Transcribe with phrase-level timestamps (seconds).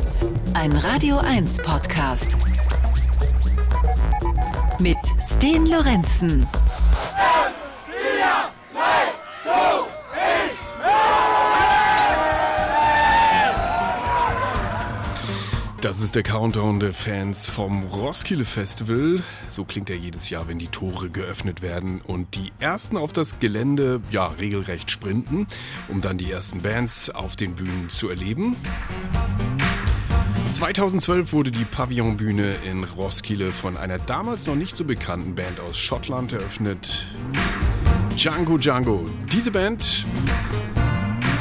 [0.00, 2.34] 1, ein Radio 1 Podcast.
[4.78, 6.46] Mit Sten Lorenzen.
[15.82, 19.22] Das ist der Countdown der Fans vom Roskilde Festival.
[19.48, 23.38] So klingt er jedes Jahr, wenn die Tore geöffnet werden und die ersten auf das
[23.38, 25.46] Gelände ja regelrecht sprinten,
[25.88, 28.56] um dann die ersten Bands auf den Bühnen zu erleben.
[30.56, 35.78] 2012 wurde die Pavillonbühne in Roskilde von einer damals noch nicht so bekannten Band aus
[35.78, 37.06] Schottland eröffnet.
[38.16, 39.08] Django Django.
[39.32, 40.04] Diese Band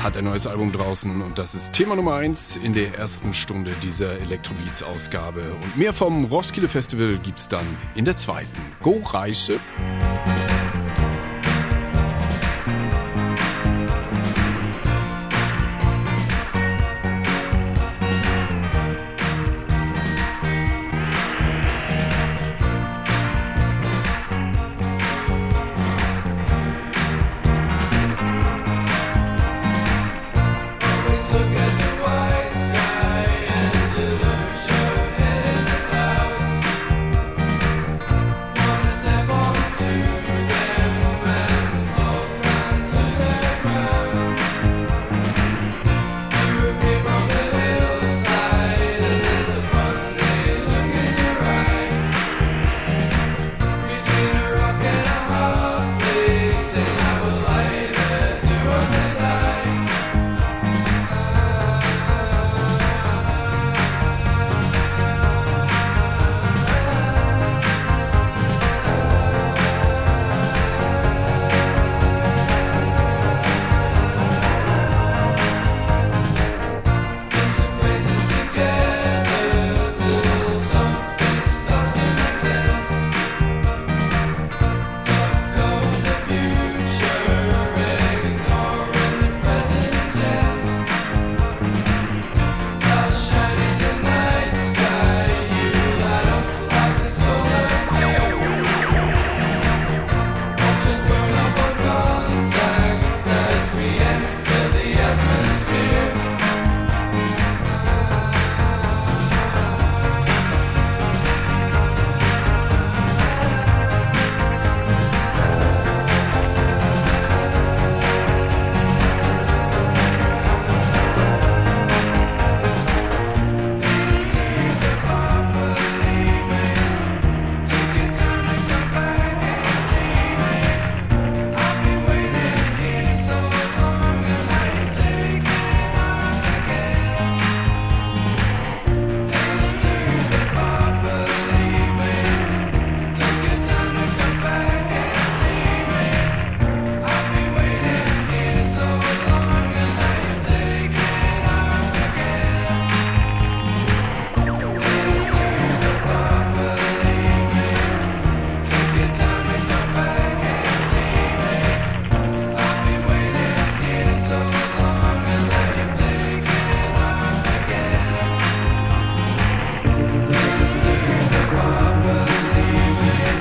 [0.03, 3.73] hat ein neues Album draußen und das ist Thema Nummer 1 in der ersten Stunde
[3.81, 5.41] dieser Electrobeats-Ausgabe.
[5.61, 7.65] Und mehr vom Roskilde Festival gibt's dann
[7.95, 8.47] in der zweiten.
[8.81, 9.59] Go Reise!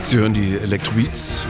[0.09, 1.47] Sie hören die Electrobeats.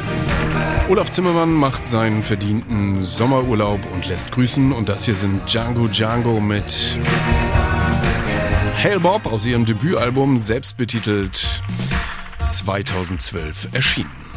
[0.88, 4.72] Olaf Zimmermann macht seinen verdienten Sommerurlaub und lässt grüßen.
[4.72, 6.98] Und das hier sind Django Django mit
[8.82, 11.46] Hail Bob aus ihrem Debütalbum, selbst betitelt
[12.40, 14.27] 2012 erschienen.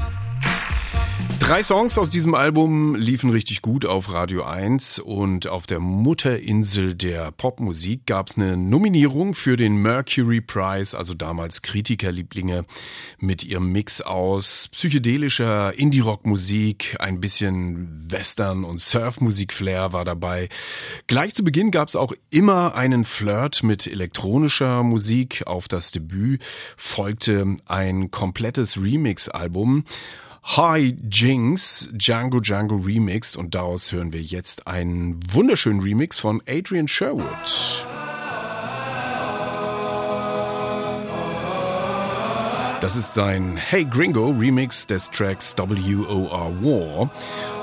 [1.51, 6.95] Drei Songs aus diesem Album liefen richtig gut auf Radio 1 und auf der Mutterinsel
[6.95, 12.63] der Popmusik gab es eine Nominierung für den Mercury Prize, also damals Kritikerlieblinge
[13.19, 20.47] mit ihrem Mix aus psychedelischer Indie-Rock-Musik, ein bisschen Western- und Surf-Musik-Flair war dabei.
[21.07, 25.43] Gleich zu Beginn gab es auch immer einen Flirt mit elektronischer Musik.
[25.47, 26.41] Auf das Debüt
[26.77, 29.83] folgte ein komplettes Remix-Album.
[30.43, 36.87] Hi Jinx, Django Django Remixed und daraus hören wir jetzt einen wunderschönen Remix von Adrian
[36.87, 37.85] Sherwood.
[42.81, 47.11] Das ist sein Hey Gringo Remix des Tracks WOR War.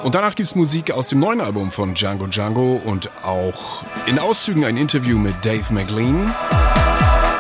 [0.05, 4.65] Und danach gibt's Musik aus dem neuen Album von Django Django und auch in Auszügen
[4.65, 6.33] ein Interview mit Dave McLean,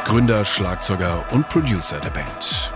[0.05, 2.73] Gründer, Schlagzeuger und Producer der Band.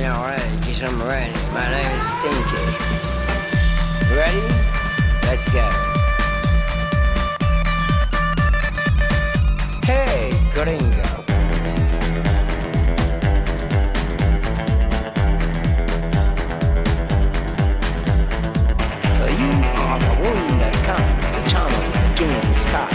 [0.00, 1.32] Guess I'm ready.
[1.52, 2.64] My name is Stinky.
[4.14, 4.46] Ready?
[5.24, 5.68] Let's go.
[9.84, 11.02] Hey, gringo.
[19.16, 19.50] So you
[19.82, 22.88] are the one that comes to charm of the king of the sky.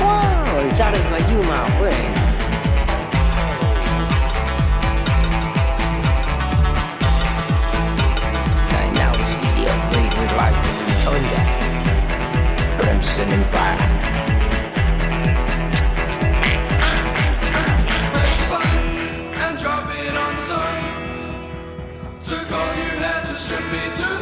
[0.00, 2.21] Wow, it's out of my you, my
[10.36, 11.44] and thunder.
[12.78, 13.78] Crimson and fire.
[19.44, 20.62] and drop it on the.
[22.28, 23.34] Took all you had to
[23.72, 24.21] me to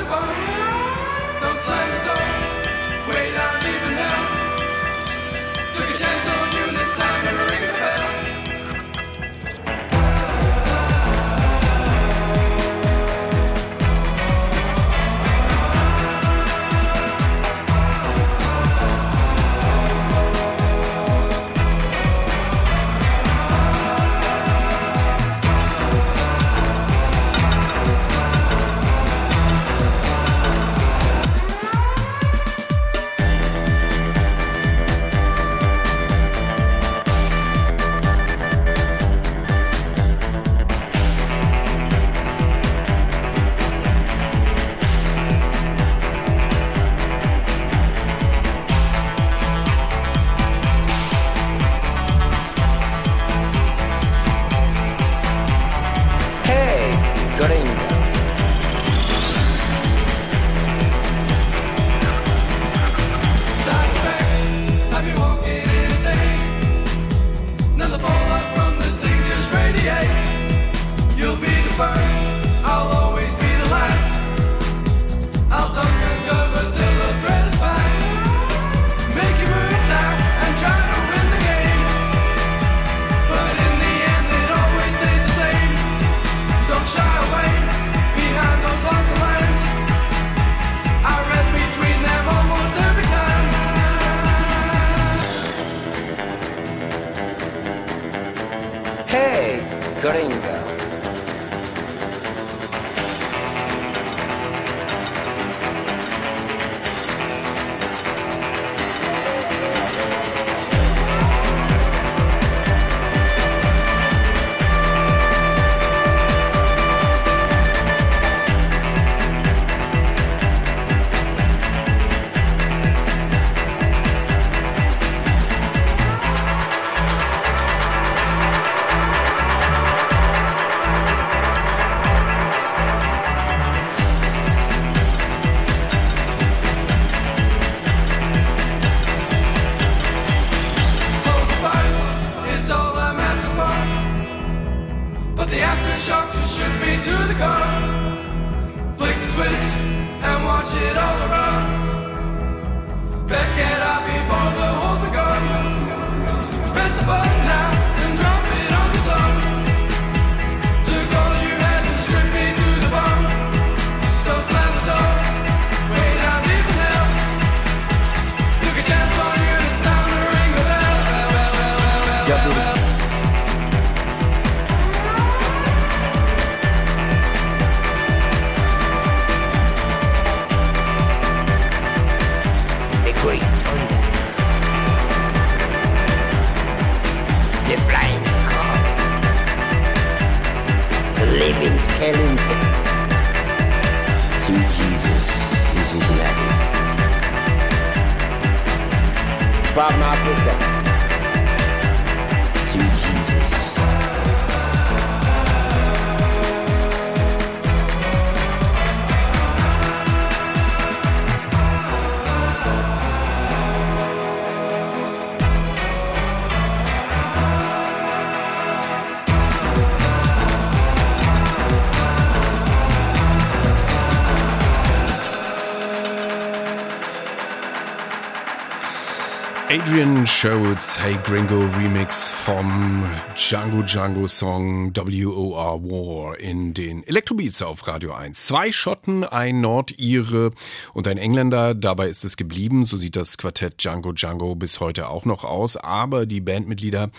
[229.91, 233.05] Adrian Sherwoods Hey Gringo Remix vom
[233.35, 238.47] Django Django Song WOR War in den Elektrobeats auf Radio 1.
[238.47, 240.53] Zwei Schotten, ein Nordire
[240.95, 241.75] und ein Engländer.
[241.75, 242.85] Dabei ist es geblieben.
[242.85, 245.77] So sieht das Quartett Django Django bis heute auch noch aus.
[245.77, 247.11] Aber die Bandmitglieder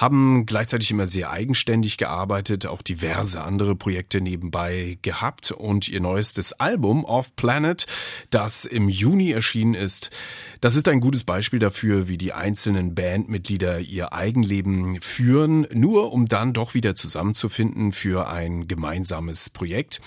[0.00, 6.54] haben gleichzeitig immer sehr eigenständig gearbeitet, auch diverse andere Projekte nebenbei gehabt und ihr neuestes
[6.54, 7.86] Album Off Planet,
[8.30, 10.10] das im Juni erschienen ist,
[10.60, 16.26] das ist ein gutes Beispiel dafür, wie die einzelnen Bandmitglieder ihr Eigenleben führen, nur um
[16.26, 20.00] dann doch wieder zusammenzufinden für ein gemeinsames Projekt.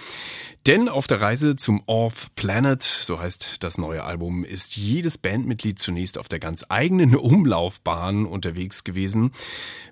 [0.65, 5.77] Denn auf der Reise zum Off Planet, so heißt das neue Album, ist jedes Bandmitglied
[5.77, 9.32] zunächst auf der ganz eigenen Umlaufbahn unterwegs gewesen.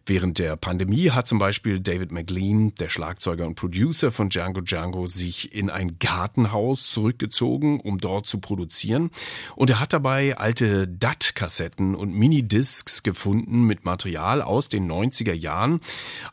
[0.06, 5.08] Während der Pandemie hat zum Beispiel David McLean, der Schlagzeuger und Producer von Django Django,
[5.08, 9.12] sich in ein Gartenhaus zurückgezogen, um dort zu produzieren.
[9.58, 15.82] Und er hat dabei alte DAT-Kassetten und Minidiscs gefunden mit Material aus den 90er Jahren,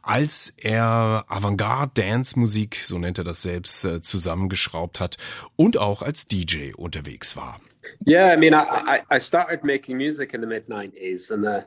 [0.01, 5.17] als er Avantgarde-Dance-Musik, so nennt er das selbst, äh, zusammengeschraubt hat
[5.57, 7.61] und auch als DJ unterwegs war.
[8.05, 11.63] Yeah, I mean, I, I started making music in the mid 90s and uh,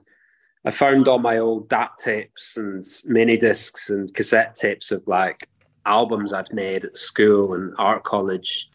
[0.64, 5.48] I found all my old DAT tapes and mini discs and cassette tapes of like
[5.86, 8.70] albums I'd made at school and art college,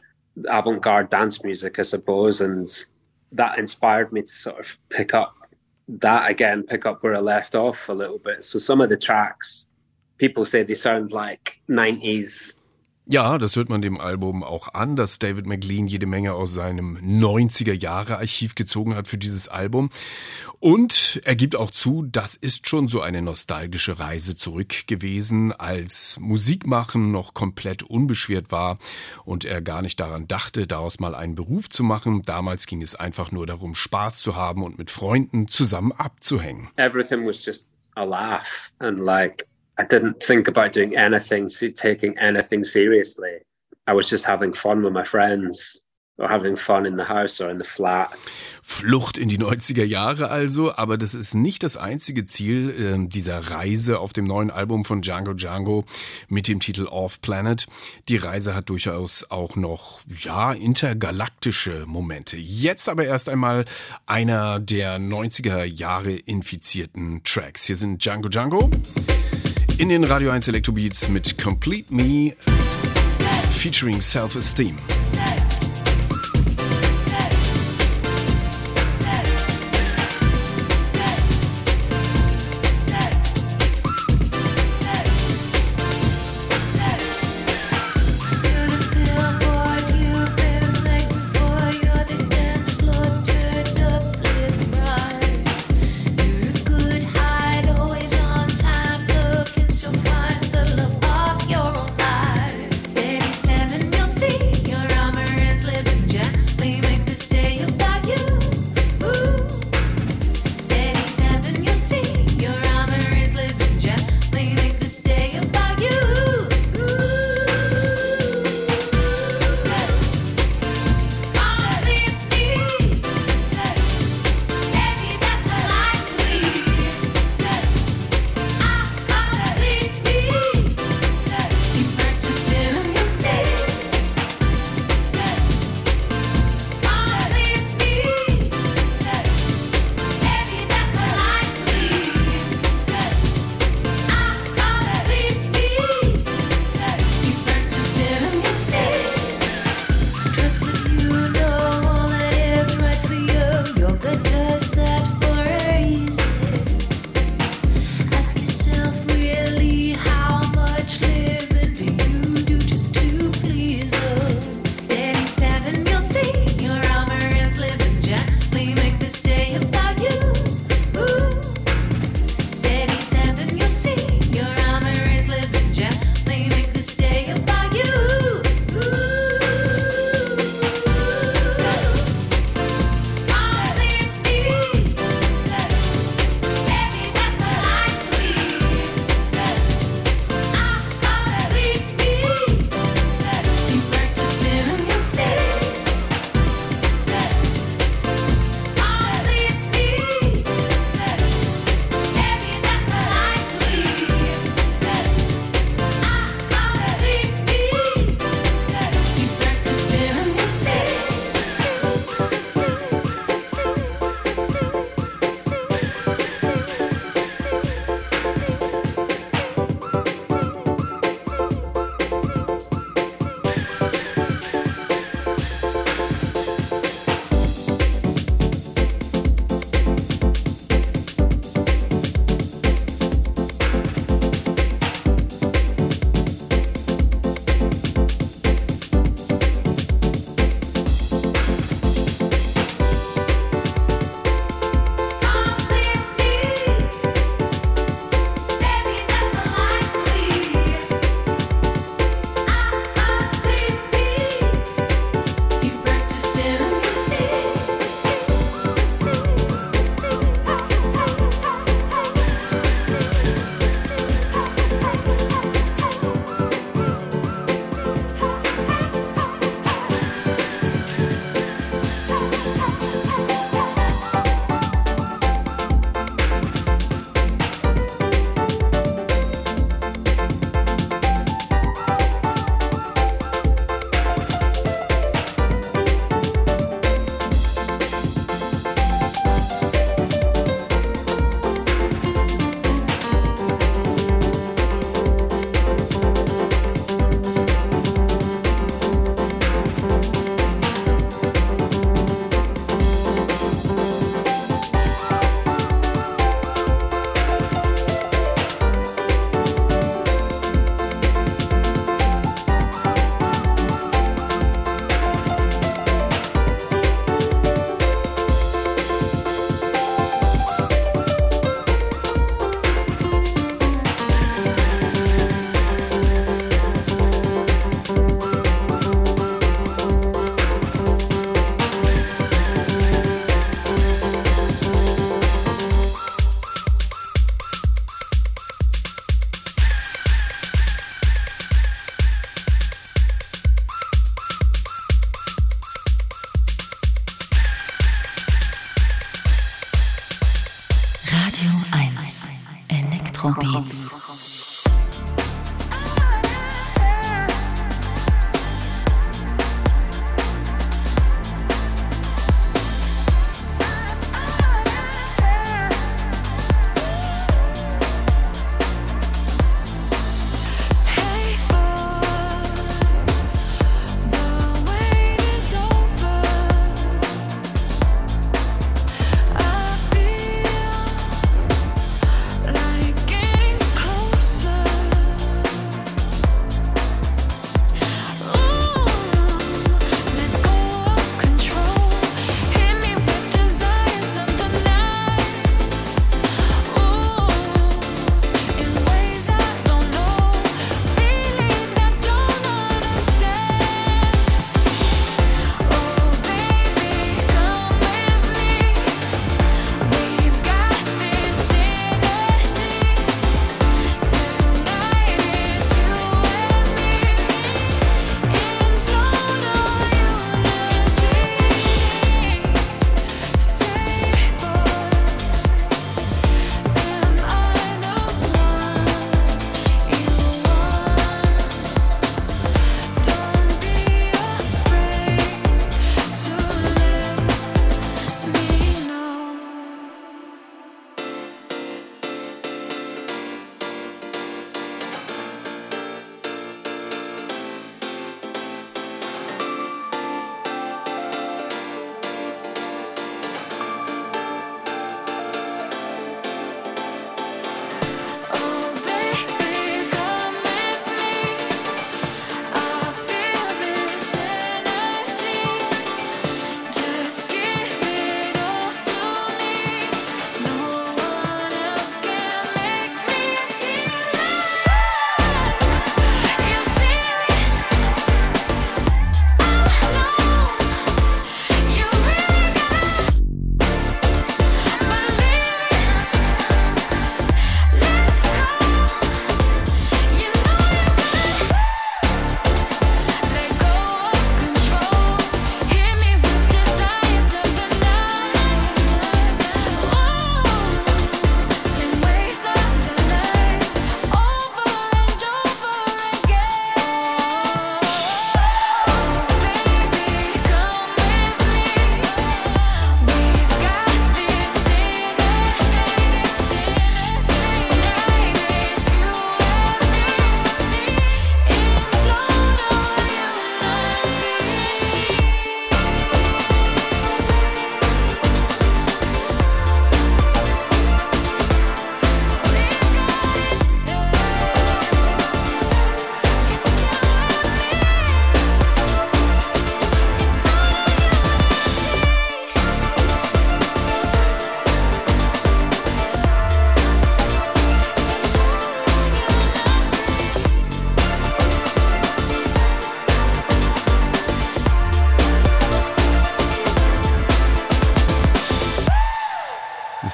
[0.49, 2.41] avant garde dance music, I suppose.
[2.41, 2.69] And
[3.31, 5.35] that inspired me to sort of pick up
[5.89, 8.43] that again, pick up where I left off a little bit.
[8.43, 9.69] So some of the tracks,
[10.19, 12.56] people say they sound like 90s
[13.09, 16.97] Ja, das hört man dem Album auch an, dass David McLean jede Menge aus seinem
[16.97, 19.91] 90er Jahre Archiv gezogen hat für dieses Album.
[20.59, 26.19] Und er gibt auch zu, das ist schon so eine nostalgische Reise zurück gewesen, als
[26.19, 28.77] Musikmachen noch komplett unbeschwert war
[29.25, 32.23] und er gar nicht daran dachte, daraus mal einen Beruf zu machen.
[32.23, 36.71] Damals ging es einfach nur darum, Spaß zu haben und mit Freunden zusammen abzuhängen.
[36.75, 39.47] Everything was just a laugh and like
[39.79, 43.43] I didn't think about doing anything, taking anything seriously.
[43.87, 45.81] I was just having fun with my friends
[46.19, 48.11] or having fun in the house or in the flat.
[48.63, 53.39] Flucht in die 90er Jahre also, aber das ist nicht das einzige Ziel äh, dieser
[53.39, 55.85] Reise auf dem neuen Album von Django Django
[56.29, 57.67] mit dem Titel Off Planet.
[58.09, 62.39] Die Reise hat durchaus auch noch, ja, intergalaktische Momente.
[62.39, 63.67] Jetzt aber erst einmal
[64.07, 67.65] einer der 90er Jahre infizierten Tracks.
[67.67, 68.71] Hier sind Django Django
[69.79, 72.35] in den Radio 1 Electrobeats mit Complete Me
[73.51, 74.77] featuring Self-Esteem.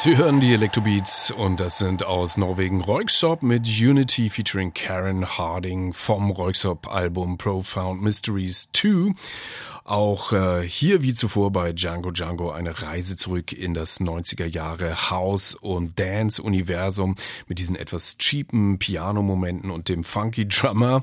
[0.02, 5.92] Sie hören die Electrobeats und das sind aus Norwegen Royksopp mit Unity featuring Karen Harding
[5.92, 9.14] vom Royksopp-Album Profound Mysteries 2.
[9.84, 15.10] Auch äh, hier wie zuvor bei Django Django eine Reise zurück in das 90er Jahre
[15.10, 17.16] House- und Dance-Universum
[17.48, 21.02] mit diesen etwas cheapen Piano-Momenten und dem funky Drummer.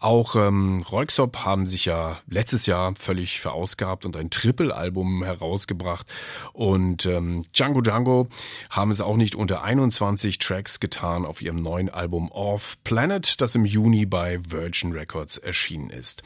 [0.00, 6.06] Auch ähm, Royksopp haben sich ja letztes Jahr völlig verausgabt und ein Triple-Album herausgebracht
[6.52, 8.28] und ähm, Django Django
[8.70, 13.54] haben es auch nicht unter 21 Tracks getan auf ihrem neuen Album Off Planet, das
[13.54, 16.22] im Juni bei Virgin Records erschienen ist.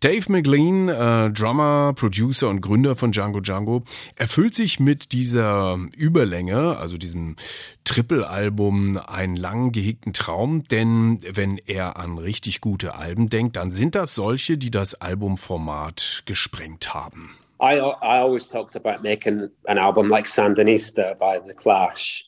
[0.00, 3.82] Dave McLean, äh, Drummer, Producer und Gründer von Django Django,
[4.16, 7.36] erfüllt sich mit dieser Überlänge, also diesem
[7.84, 13.94] Triple-Album, einen lang gehegten Traum, denn wenn er an richtig gute Alben denkt, dann sind
[13.94, 17.36] das solche, die das Albumformat gesprengt haben.
[17.60, 22.24] I I always talked about making an album like Sandinista by The Clash,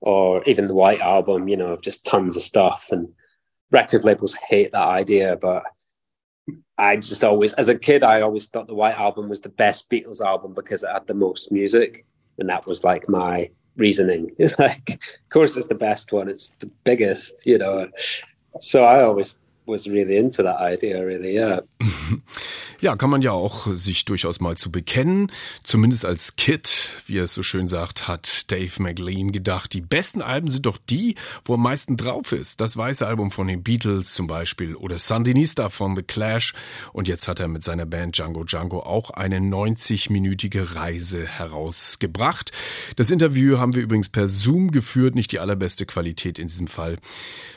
[0.00, 1.48] or even the White Album.
[1.48, 3.14] You know, just tons of stuff, and
[3.70, 5.36] record labels hate that idea.
[5.36, 5.64] But
[6.82, 9.88] I just always, as a kid, I always thought the White Album was the best
[9.88, 12.04] Beatles album because it had the most music,
[12.38, 14.32] and that was like my reasoning.
[14.58, 16.28] like, of course, it's the best one.
[16.28, 17.34] It's the biggest.
[17.44, 17.88] You know,
[18.58, 19.38] so I always
[19.72, 21.02] was really into that idea.
[21.02, 21.62] Really, yeah.
[22.82, 25.30] Ja, kann man ja auch sich durchaus mal zu bekennen.
[25.62, 30.20] Zumindest als Kid, wie er es so schön sagt, hat Dave McLean gedacht, die besten
[30.20, 32.60] Alben sind doch die, wo am meisten drauf ist.
[32.60, 36.54] Das weiße Album von den Beatles zum Beispiel oder Sandinista von The Clash.
[36.92, 42.50] Und jetzt hat er mit seiner Band Django Django auch eine 90-minütige Reise herausgebracht.
[42.96, 46.98] Das Interview haben wir übrigens per Zoom geführt, nicht die allerbeste Qualität in diesem Fall.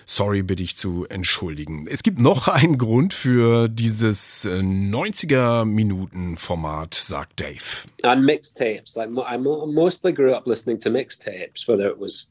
[0.06, 1.88] Sorry, bitte ich zu entschuldigen.
[1.88, 7.88] Es gibt noch einen Grund für dieses äh, 90er-Minuten-Format, sagt Dave.
[8.04, 8.96] and mixtapes.
[8.96, 12.30] Like I mo- mostly grew up listening to mixtapes, whether it was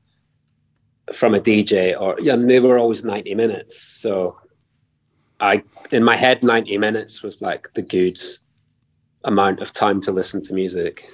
[1.13, 3.77] from a DJ or yeah, and they were always ninety minutes.
[3.77, 4.37] So
[5.41, 8.19] I, in my head, ninety minutes was like the good
[9.25, 11.05] amount of time to listen to music.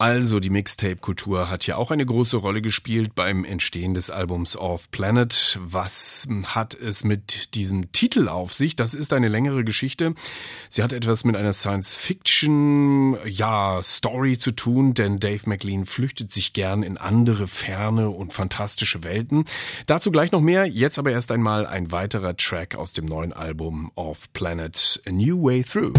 [0.00, 4.92] Also die Mixtape-Kultur hat ja auch eine große Rolle gespielt beim Entstehen des Albums Off
[4.92, 5.58] Planet.
[5.60, 8.76] Was hat es mit diesem Titel auf sich?
[8.76, 10.14] Das ist eine längere Geschichte.
[10.68, 16.84] Sie hat etwas mit einer Science-Fiction, ja, zu tun, denn Dave McLean flüchtet sich gern
[16.84, 19.46] in andere ferne und fantastische Welten.
[19.86, 20.66] Dazu gleich noch mehr.
[20.66, 25.42] Jetzt aber erst einmal ein weiterer Track aus dem neuen Album Off Planet, A New
[25.42, 25.92] Way Through.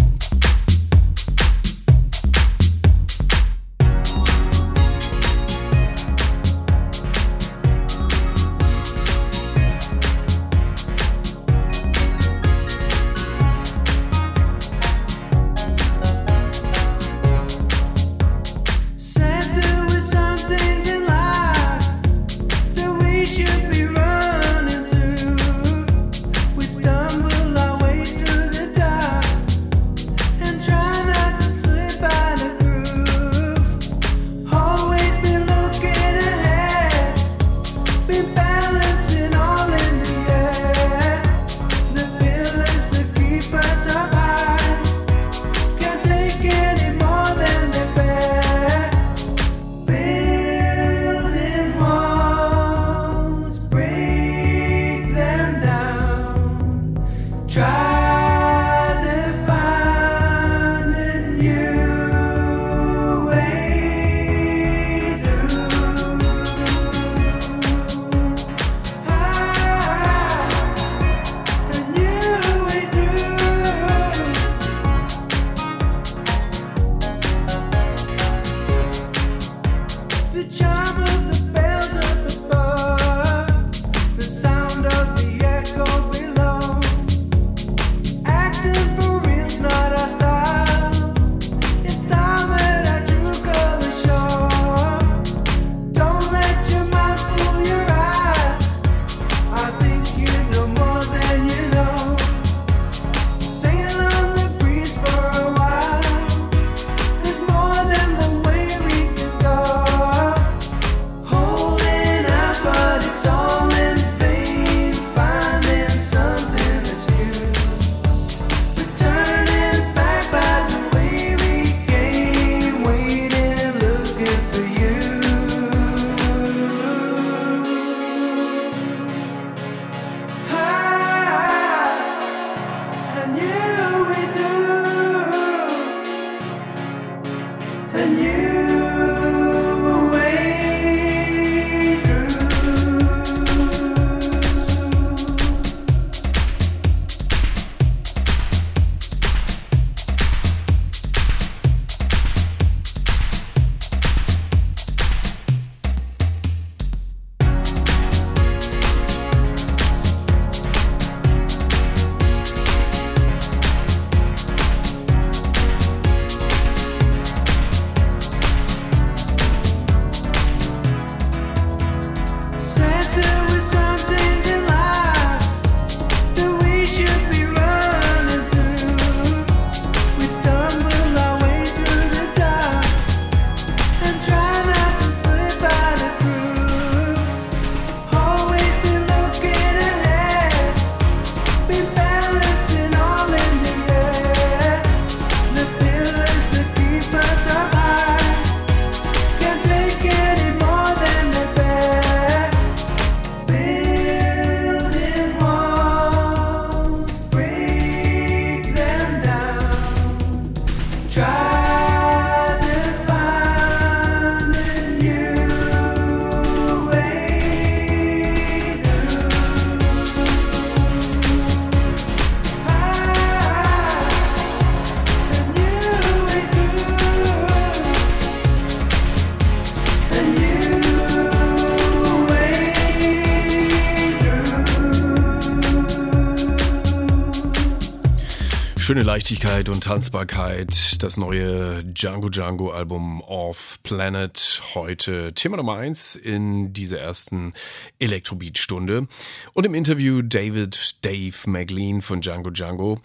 [238.89, 241.03] Schöne Leichtigkeit und Tanzbarkeit.
[241.03, 244.63] Das neue Django Django Album Off Planet.
[244.73, 247.53] Heute Thema Nummer eins in dieser ersten
[247.99, 249.05] Elektrobeat-Stunde.
[249.53, 252.99] Und im Interview David Dave McLean von Django Django.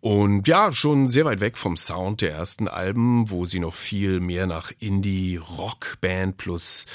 [0.00, 4.18] Und ja, schon sehr weit weg vom Sound der ersten Alben, wo sie noch viel
[4.18, 6.86] mehr nach Indie-Rock-Band plus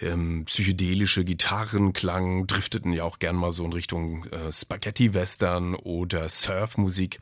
[0.00, 6.30] ähm, psychedelische Gitarren klangen, drifteten ja auch gern mal so in Richtung äh, Spaghetti-Western oder
[6.30, 7.18] Surf-Musik.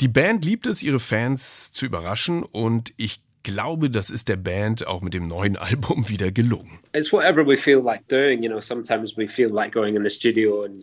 [0.00, 4.86] Die Band liebt es, ihre Fans zu überraschen und ich glaube, das ist der Band
[4.86, 6.80] auch mit dem neuen Album wieder gelungen.
[6.92, 8.42] It's whatever we feel like doing.
[8.42, 10.82] You know, sometimes we feel like going in the studio and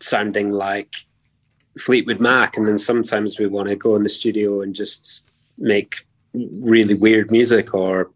[0.00, 0.88] sounding like
[1.78, 5.22] Fleetwood Mac, and then sometimes we want to go in the studio and just
[5.56, 8.10] make really weird music or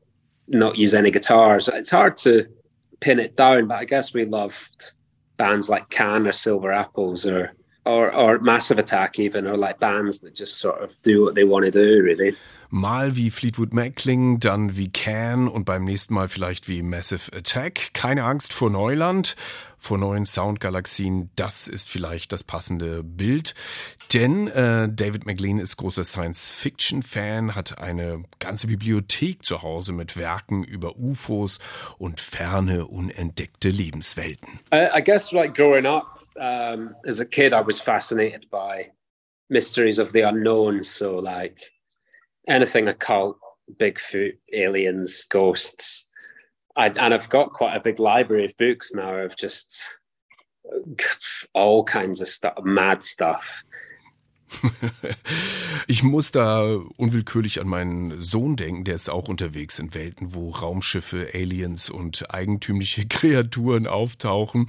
[0.48, 1.68] not use any guitars.
[1.68, 2.46] It's hard to
[3.00, 4.92] pin it down, but I guess we loved
[5.36, 7.52] bands like Can or Silver Apples or
[7.86, 11.44] or or Massive Attack even, or like bands that just sort of do what they
[11.44, 12.34] want to do, really.
[12.68, 17.32] Mal wie Fleetwood Mac klingen, dann wie Can und beim nächsten Mal vielleicht wie Massive
[17.32, 17.94] Attack.
[17.94, 19.36] Keine Angst vor Neuland,
[19.78, 21.30] vor neuen Soundgalaxien.
[21.36, 23.54] Das ist vielleicht das passende Bild.
[24.12, 30.64] Denn äh, David McLean ist großer Science-Fiction-Fan, hat eine ganze Bibliothek zu Hause mit Werken
[30.64, 31.60] über UFOs
[31.98, 34.60] und ferne, unentdeckte Lebenswelten.
[34.72, 38.90] I, I guess like growing up um, as a kid, I was fascinated by
[39.48, 40.82] mysteries of the unknown.
[40.82, 41.60] So like
[42.48, 43.38] anything occult,
[43.78, 46.06] Bigfoot, aliens, ghosts.
[46.76, 49.88] I, and I've got quite a big library of books now of just
[51.54, 53.64] all kinds of stuff, mad stuff.
[55.88, 60.50] Ich muss da unwillkürlich an meinen Sohn denken, der ist auch unterwegs in Welten, wo
[60.50, 64.66] Raumschiffe, Aliens und eigentümliche Kreaturen auftauchen.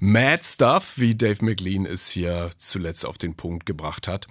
[0.00, 4.26] Mad Stuff, wie Dave McLean es hier zuletzt auf den Punkt gebracht hat.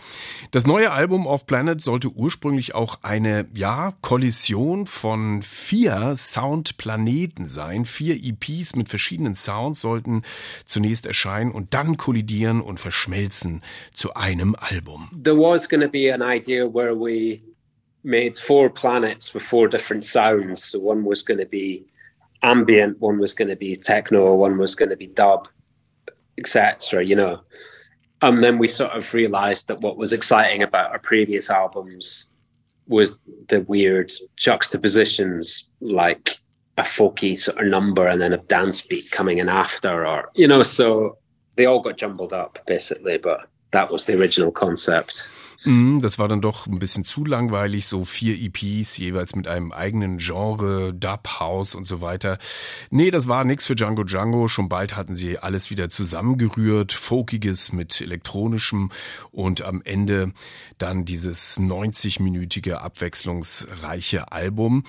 [0.50, 7.86] Das neue Album Off Planet sollte ursprünglich auch eine, ja, Kollision von vier Soundplaneten sein.
[7.86, 10.24] Vier EPs mit verschiedenen Sounds sollten
[10.66, 13.62] zunächst erscheinen und dann kollidieren und verschmelzen
[13.94, 14.83] zu einem Album.
[15.14, 17.44] There was going to be an idea where we
[18.04, 20.66] made four planets with four different sounds.
[20.66, 21.86] So one was going to be
[22.42, 25.48] ambient, one was going to be techno, one was going to be dub,
[26.38, 27.04] etc.
[27.04, 27.42] You know,
[28.22, 32.28] and then we sort of realized that what was exciting about our previous albums
[32.88, 36.40] was the weird juxtapositions, like
[36.78, 40.48] a folky sort of number and then a dance beat coming in after, or you
[40.48, 41.18] know, so
[41.56, 45.24] they all got jumbled up basically, but that was the original concept.
[45.66, 49.72] Mm, Das war dann doch ein bisschen zu langweilig, so vier EPs, jeweils mit einem
[49.72, 52.38] eigenen Genre, Dub, House und so weiter.
[52.90, 54.48] Nee, das war nix für Django Django.
[54.48, 58.92] Schon bald hatten sie alles wieder zusammengerührt, Folkiges mit elektronischem
[59.32, 60.34] und am Ende
[60.78, 64.84] dann dieses 90-minütige abwechslungsreiche Album.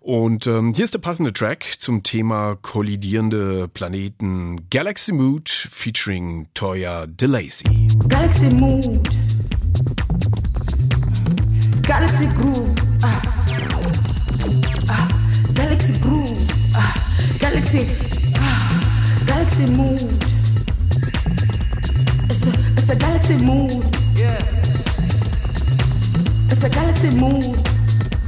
[0.00, 7.06] Und ähm, hier ist der passende Track zum Thema kollidierende Planeten Galaxy Mood featuring Toya
[7.06, 7.88] DeLacy.
[8.08, 9.08] Galaxy Mood.
[11.88, 12.76] Galaxy Groove.
[13.02, 13.22] Ah.
[14.90, 15.08] Ah.
[15.54, 16.36] Galaxy Groove.
[16.74, 16.92] Ah.
[17.38, 17.88] Galaxy.
[18.36, 19.24] Ah.
[19.24, 20.02] Galaxy Mood.
[22.28, 23.82] It's a, it's a galaxy mood.
[24.14, 24.36] Yeah.
[26.50, 27.56] It's a galaxy mood.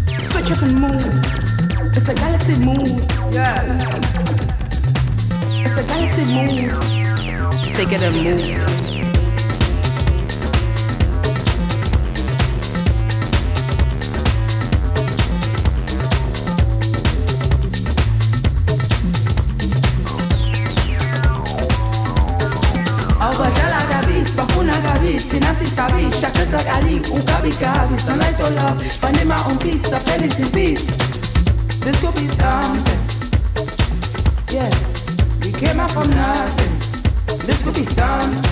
[0.09, 1.95] Switch up and move.
[1.95, 2.89] It's a galaxy mood.
[3.31, 3.77] Yeah.
[5.67, 7.75] It's a galaxy mood.
[7.75, 9.00] Take it and move.
[25.11, 30.23] Bafuna kabisi thina sisabisha kazakali ugabigabi sunlight your love finding my own peace I feel
[30.25, 30.87] it in peace.
[31.81, 33.01] This could be something.
[34.53, 34.71] Yeah
[35.43, 36.71] we came out from nothing.
[37.47, 38.43] This could be something.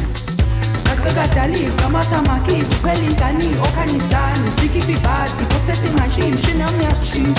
[0.84, 7.36] Kakakadali kamasamaki kukhwela ingani okhanisani sikhiphe ibhadi protecting my sheen shinamyashis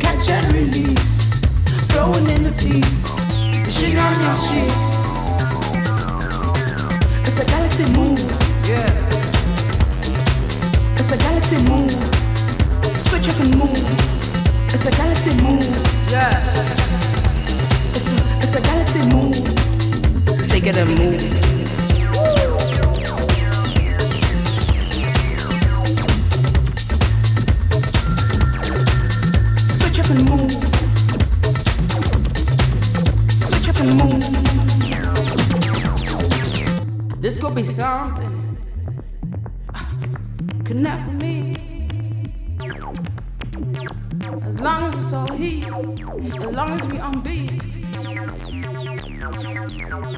[0.00, 1.42] catch and release.
[1.88, 3.02] Flowing in the peace.
[3.68, 4.91] Shinamyashis It's a
[7.72, 8.16] galaxy moon.
[8.68, 8.90] Yeah.
[10.98, 11.88] It's a galaxy moon.
[12.98, 13.80] Switch up and move.
[14.66, 15.62] It's a galaxy moon.
[16.10, 16.52] Yeah.
[17.94, 19.32] It's a, it's a galaxy moon.
[20.48, 21.22] Take it and move.
[29.78, 30.52] Switch up and move.
[33.32, 34.41] Switch up and move.
[37.22, 38.58] This could be something.
[40.64, 41.56] connect with me.
[44.42, 47.62] As long as it's all heat, as long as we on beat.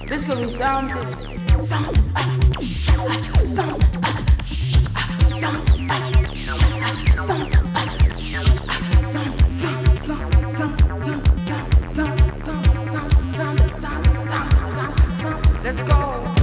[0.08, 1.58] This could be something.
[1.58, 2.10] Something.
[3.44, 3.96] Something.
[11.86, 12.34] Something.
[15.62, 16.33] Let's go.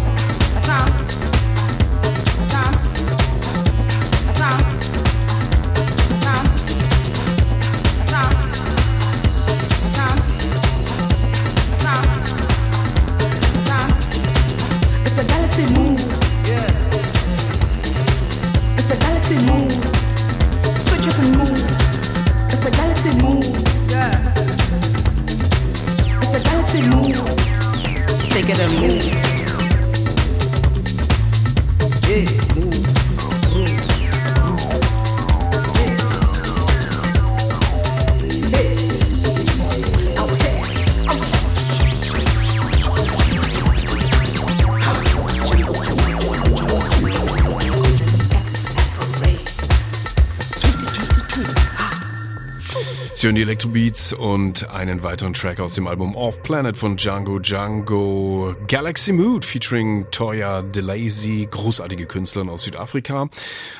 [53.22, 58.56] Sie die Electrobeats und einen weiteren Track aus dem Album Off Planet von Django Django
[58.68, 63.30] Galaxy Mood featuring Toya DeLazy, großartige Künstlerin aus Südafrika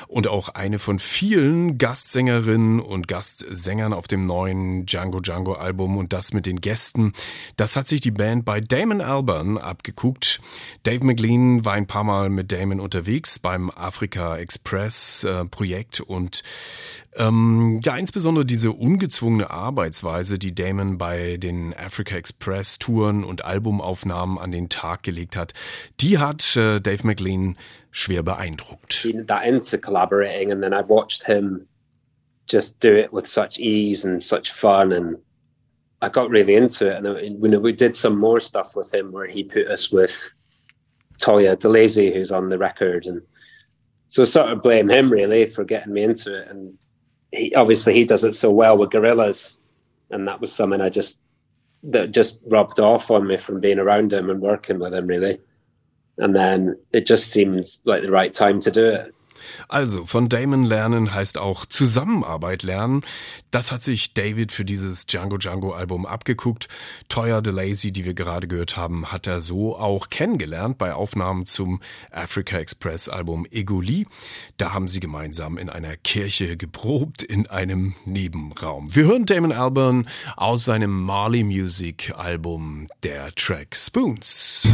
[0.06, 6.12] und auch eine von vielen Gastsängerinnen und Gastsängern auf dem neuen Django Django Album und
[6.12, 7.12] das mit den Gästen.
[7.56, 10.40] Das hat sich die Band bei Damon Albarn abgeguckt.
[10.84, 16.44] Dave McLean war ein paar Mal mit Damon unterwegs beim Africa Express äh, Projekt und
[17.14, 24.38] ähm, ja, insbesondere diese ungezwungene Arbeitsweise, die Damon bei den Africa Express Touren und Albumaufnahmen
[24.38, 25.52] an den Tag gelegt hat,
[26.00, 27.56] die hat äh, Dave McLean
[27.90, 29.06] schwer beeindruckt.
[29.26, 31.66] that into collaborating and then I watched him
[32.50, 35.18] just do it with such ease and such fun and
[36.00, 36.96] I got really into it.
[36.96, 40.34] And uh, you we did some more stuff with him where he put us with
[41.20, 43.06] Toya DeLazy who's on the record.
[43.06, 43.22] And
[44.08, 46.48] so sort of blame him really for getting me into it.
[46.48, 46.76] And
[47.32, 49.58] he obviously he does it so well with gorillas.
[50.10, 51.20] And that was something I just
[51.84, 55.40] that just rubbed off on me from being around him and working with him really.
[56.18, 59.14] And then it just seems like the right time to do it
[59.68, 63.02] Also, von Damon lernen heißt auch Zusammenarbeit lernen.
[63.50, 66.68] Das hat sich David für dieses Django Django Album abgeguckt.
[67.08, 71.80] Toya DeLazy, die wir gerade gehört haben, hat er so auch kennengelernt bei Aufnahmen zum
[72.10, 74.06] Africa Express Album Egoli.
[74.56, 78.94] Da haben sie gemeinsam in einer Kirche geprobt in einem Nebenraum.
[78.94, 84.68] Wir hören Damon Albarn aus seinem Marley Music Album, der Track Spoons.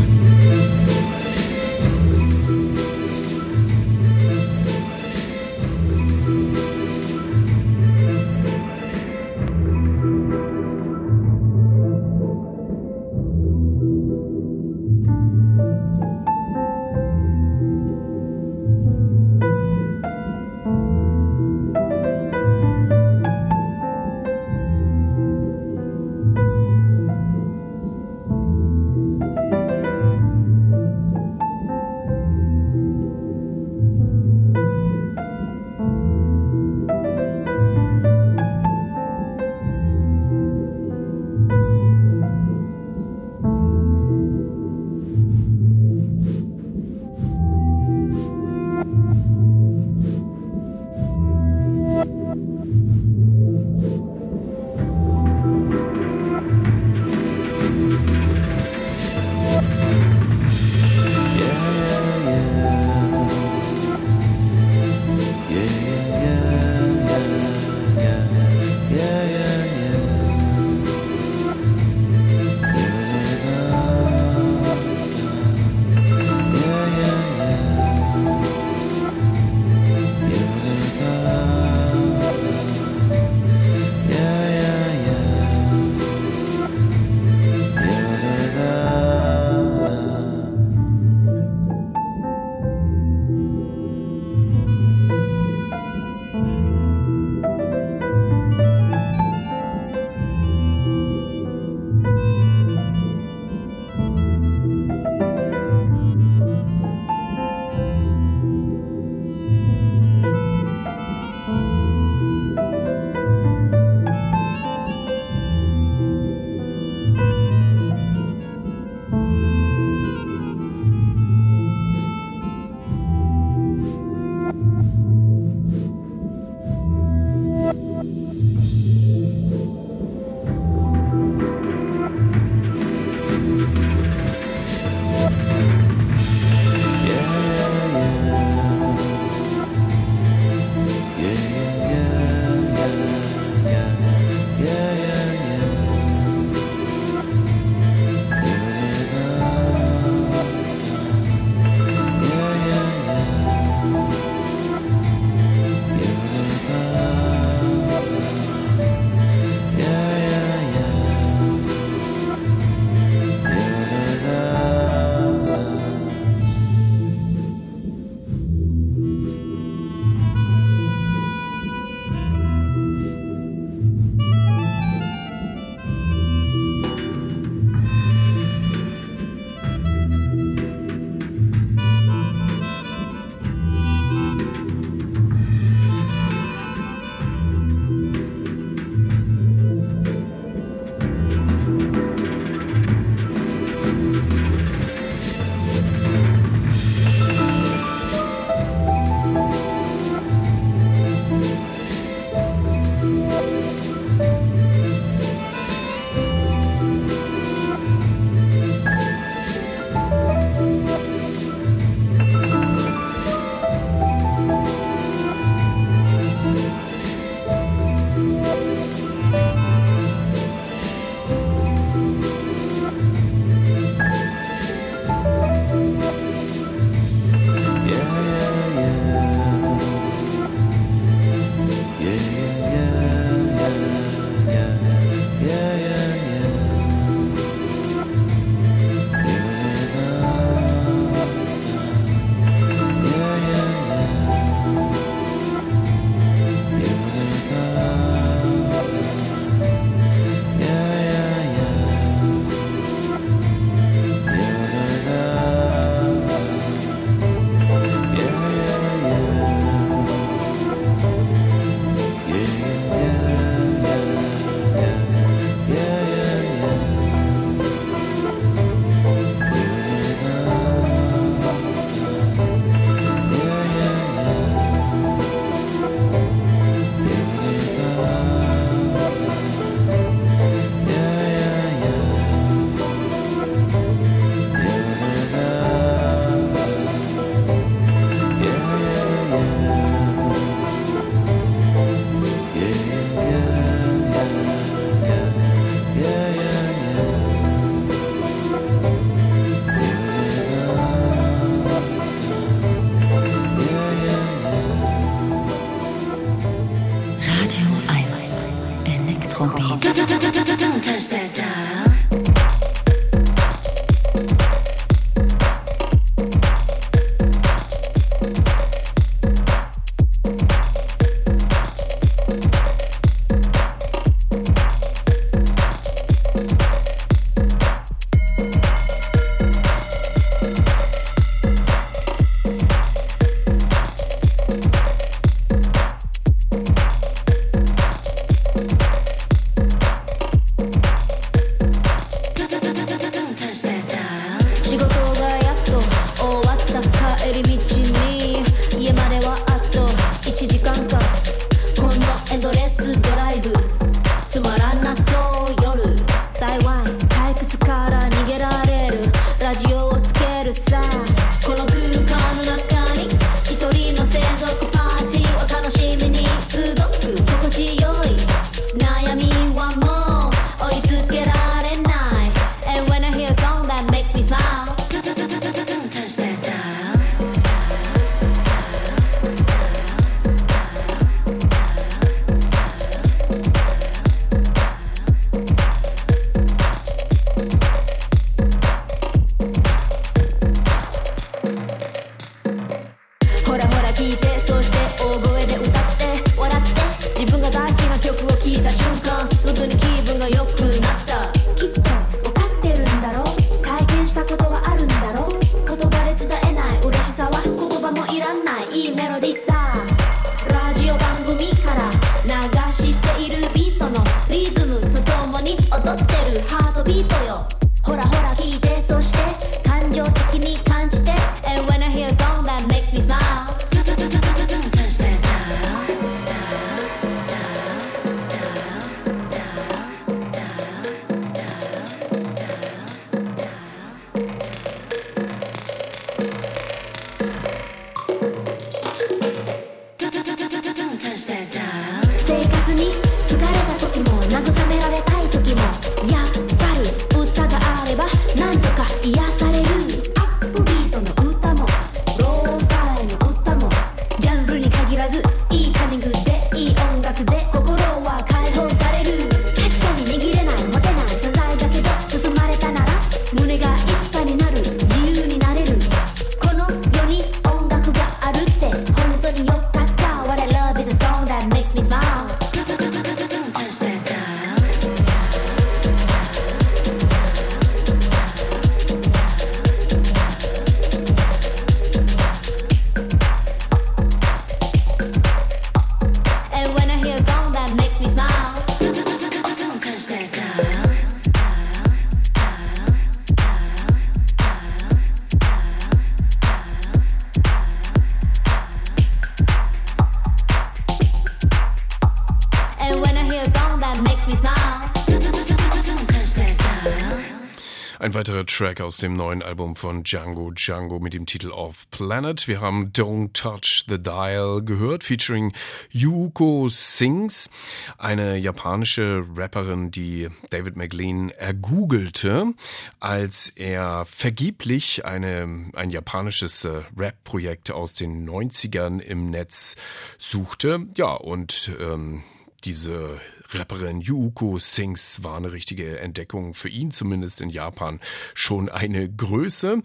[508.29, 512.47] Ein weiterer Track aus dem neuen Album von Django Django mit dem Titel Off Planet.
[512.47, 515.55] Wir haben Don't Touch the Dial gehört, featuring
[515.93, 517.49] Yuko Sings,
[517.97, 522.53] eine japanische Rapperin, die David McLean ergoogelte,
[523.01, 529.77] als er vergeblich eine, ein japanisches äh, Rap-Projekt aus den 90ern im Netz
[530.19, 530.87] suchte.
[530.99, 532.25] Ja, und ähm,
[532.65, 533.19] diese
[533.51, 538.01] Rapperin Yuko Sings war eine richtige Entdeckung für ihn, zumindest in Japan
[538.35, 539.83] schon eine Größe.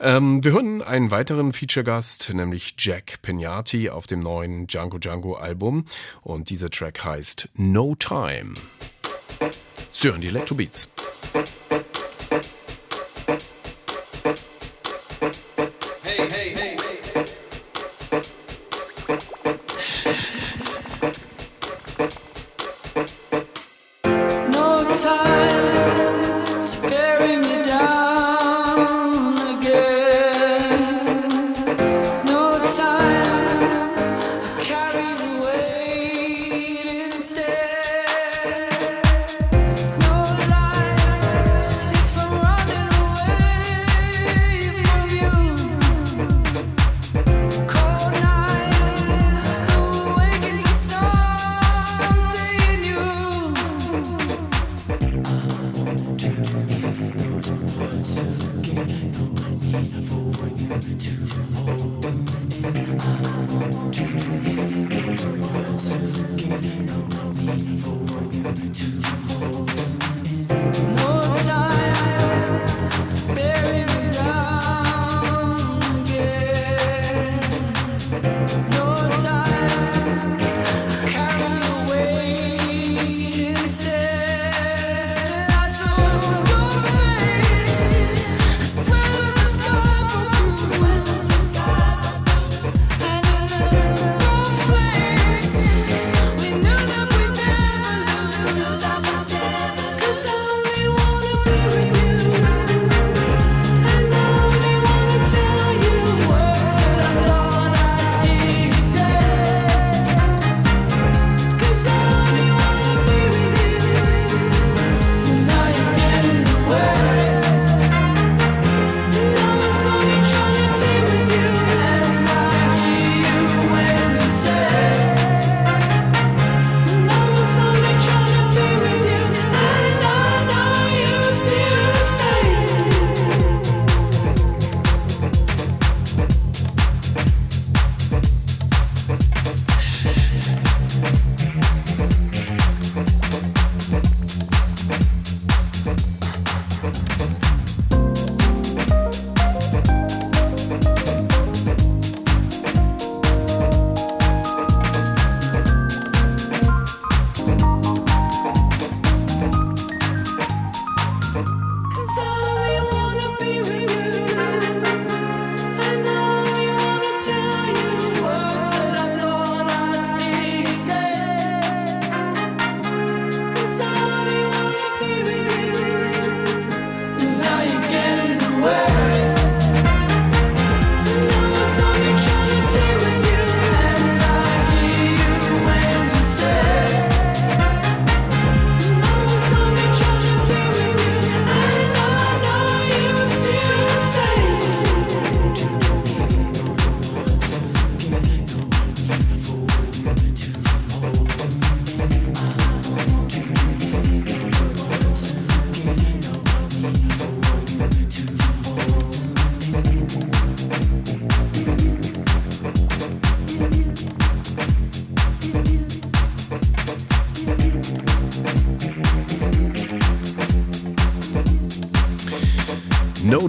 [0.00, 5.84] Ähm, wir hören einen weiteren Feature-Gast, nämlich Jack Peñati auf dem neuen Django Django Album
[6.22, 8.54] und dieser Track heißt No Time.
[9.92, 10.88] Sie hören die Electrobeats.
[11.34, 11.63] No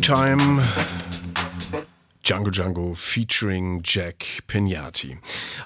[0.05, 0.61] Time.
[2.23, 5.17] Django Django featuring Jack Pignati.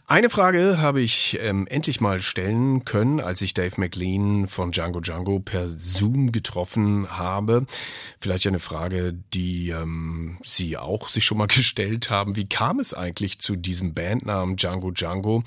[0.07, 5.01] Eine Frage habe ich ähm, endlich mal stellen können, als ich Dave McLean von Django
[5.01, 7.65] Django per Zoom getroffen habe.
[8.21, 12.37] Vielleicht eine Frage, die ähm, Sie auch sich schon mal gestellt haben.
[12.37, 15.43] Wie kam es eigentlich zu diesem Bandnamen Django Django,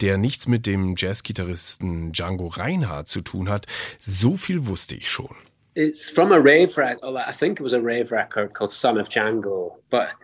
[0.00, 3.66] der nichts mit dem Jazzgitarristen Django Reinhardt zu tun hat?
[3.98, 5.34] So viel wusste ich schon.
[5.76, 7.16] It's from a rave record.
[7.16, 9.76] I think it was a rave record called Son of Django.
[9.90, 10.14] But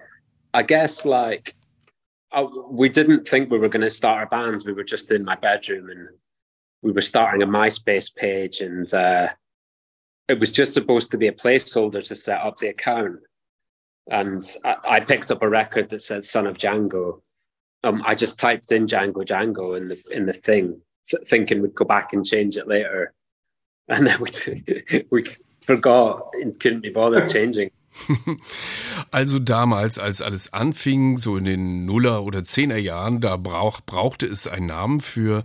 [0.54, 1.54] I guess like
[2.32, 4.62] I, we didn't think we were going to start a band.
[4.64, 6.08] We were just in my bedroom and
[6.82, 9.28] we were starting a MySpace page, and uh,
[10.26, 13.20] it was just supposed to be a placeholder to set up the account.
[14.10, 17.20] And I, I picked up a record that said "Son of Django."
[17.84, 20.80] Um, I just typed in Django Django in the in the thing,
[21.26, 23.12] thinking we'd go back and change it later,
[23.96, 25.24] and then we we
[25.66, 27.70] forgot and couldn't be bothered changing.
[29.10, 34.26] Also damals, als alles anfing, so in den Nuller- oder Zehner Jahren, da brauch, brauchte
[34.26, 35.42] es einen Namen für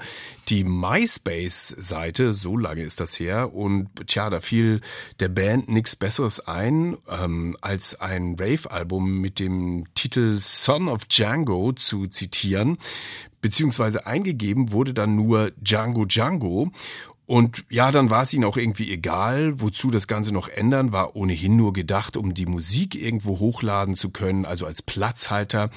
[0.48, 3.54] die MySpace-Seite, so lange ist das her.
[3.54, 4.80] Und tja, da fiel
[5.20, 11.74] der Band nichts Besseres ein, ähm, als ein Rave-Album mit dem Titel Son of Django
[11.74, 12.78] zu zitieren.
[13.42, 16.72] Beziehungsweise eingegeben wurde dann nur Django Django.
[17.28, 21.18] Und ja, dann war es ihnen auch irgendwie egal, wozu das Ganze noch ändern, war
[21.18, 25.70] ohnehin nur gedacht, um die Musik irgendwo hochladen zu können, also als Platzhalter.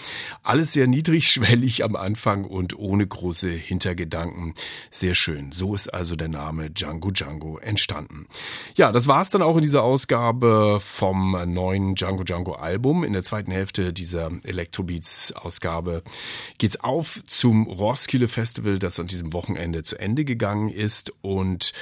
[0.45, 4.55] Alles sehr niedrigschwellig am Anfang und ohne große Hintergedanken.
[4.91, 5.51] Sehr schön.
[5.51, 8.29] So ist also der Name Django Django entstanden.
[8.77, 13.03] Ja, das war es dann auch in dieser Ausgabe vom neuen Django Django Album.
[13.03, 16.05] In der zweiten Hälfte dieser Electrobeats Ausgabe
[16.59, 21.13] geht's auf zum Roskilde Festival, das an diesem Wochenende zu Ende gegangen ist.
[21.23, 21.73] Und und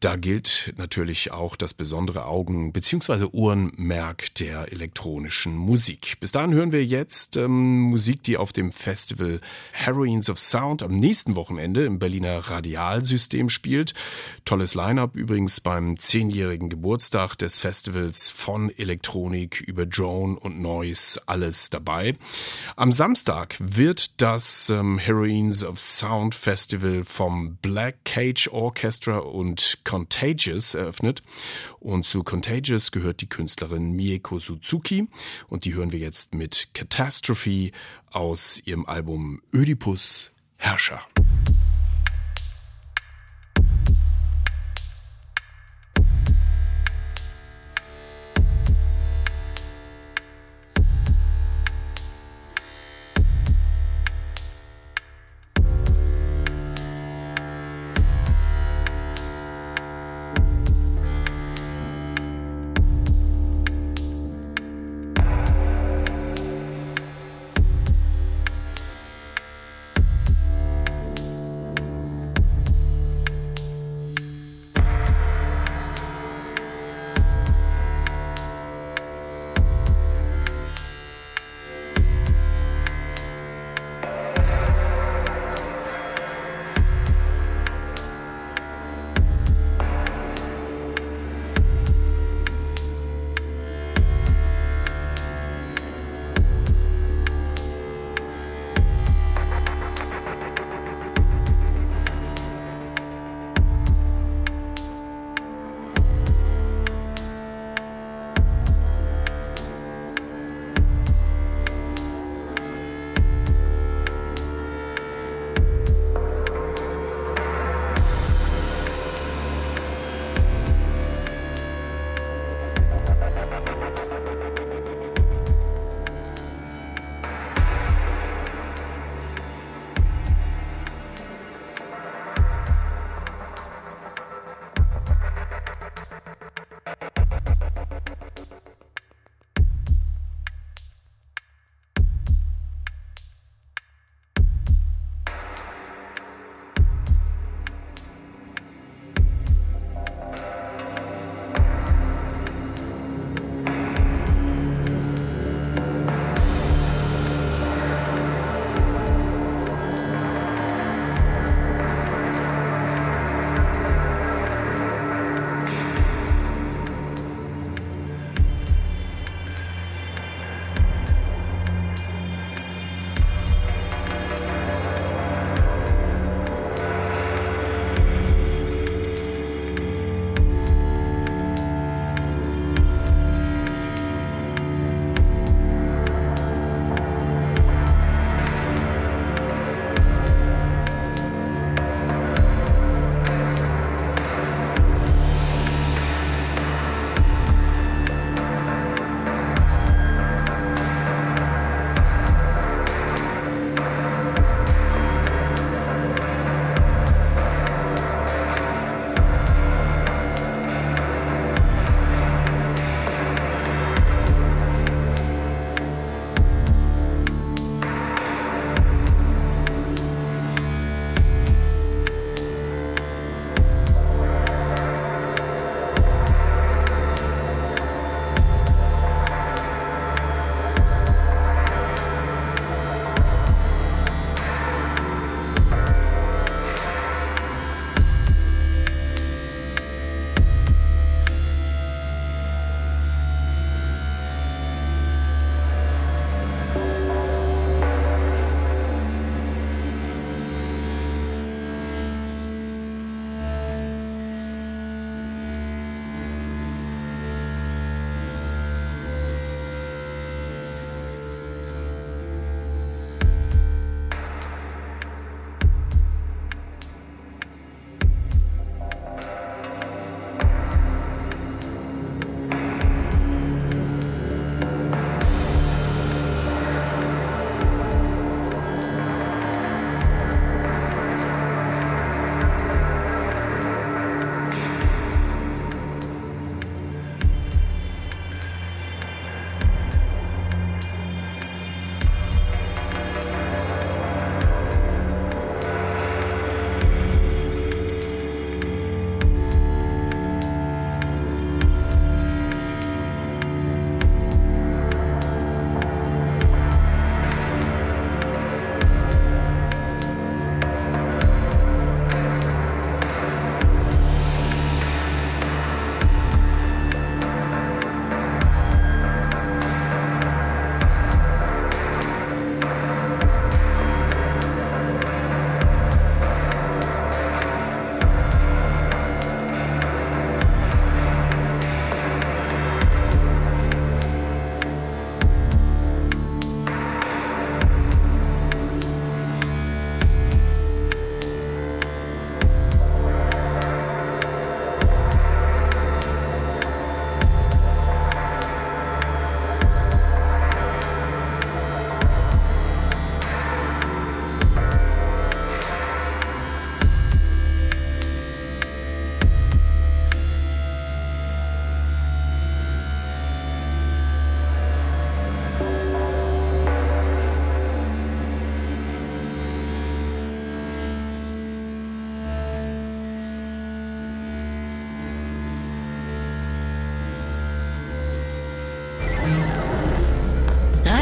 [0.00, 3.26] da gilt natürlich auch das besondere Augen- bzw.
[3.32, 6.16] Ohrenmerk der elektronischen Musik.
[6.20, 9.40] Bis dahin hören wir jetzt ähm, Musik, die auf dem Festival
[9.72, 13.94] Heroines of Sound am nächsten Wochenende im Berliner Radialsystem spielt.
[14.44, 21.70] Tolles Line-up übrigens beim zehnjährigen Geburtstag des Festivals von Elektronik über Drone und Noise alles
[21.70, 22.16] dabei.
[22.76, 30.74] Am Samstag wird das ähm, Heroines of Sound Festival vom Black Cage Orchestra und Contagious
[30.74, 31.22] eröffnet.
[31.80, 35.08] Und zu Contagious gehört die Künstlerin Mieko Suzuki.
[35.48, 37.72] Und die hören wir jetzt mit Catastrophe
[38.10, 41.00] aus ihrem Album Ödipus Herrscher.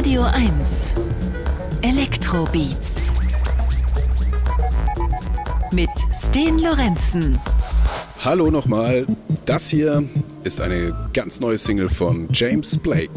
[0.07, 0.95] Radio 1
[1.83, 3.11] Elektrobeats
[5.73, 7.41] mit Sten Lorenzen.
[8.21, 9.05] Hallo nochmal.
[9.47, 10.05] Das hier
[10.45, 13.11] ist eine ganz neue Single von James Blake.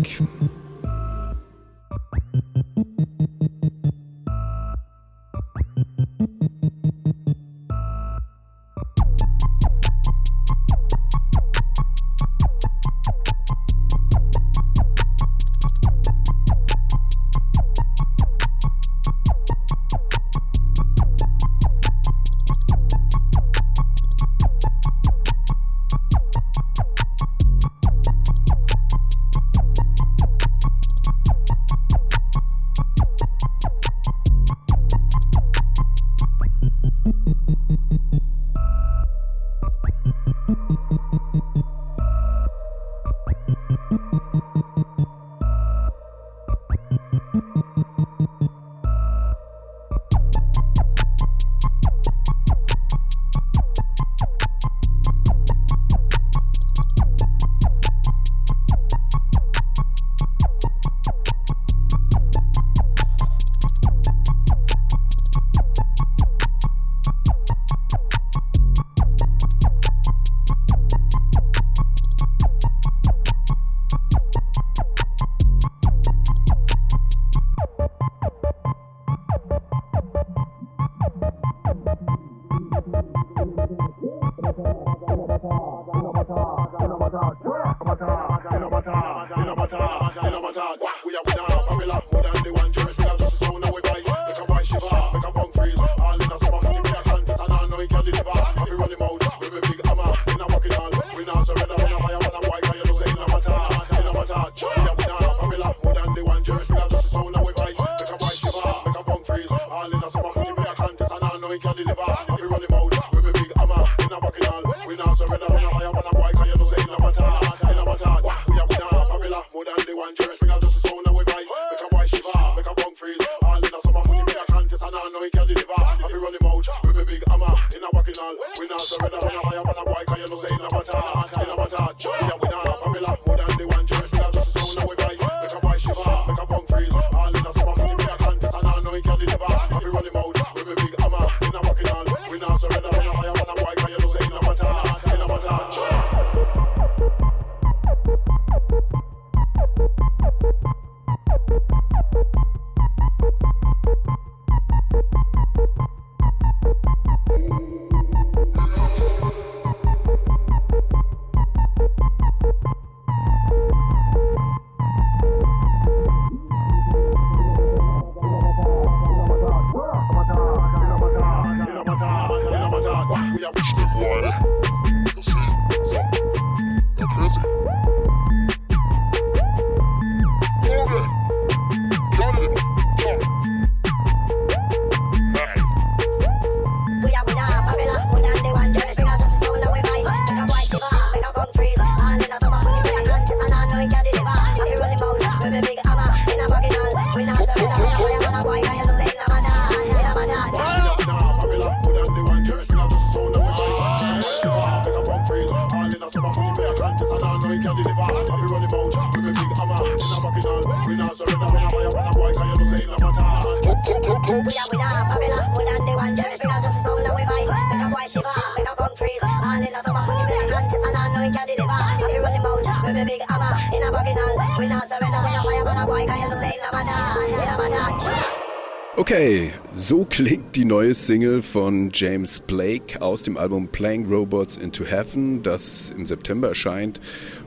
[229.11, 234.85] Okay, so klingt die neue Single von James Blake aus dem Album Playing Robots into
[234.85, 237.01] Heaven, das im September erscheint.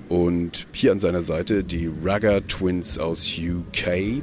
[0.09, 4.23] Und hier an seiner Seite die Rugger Twins aus UK.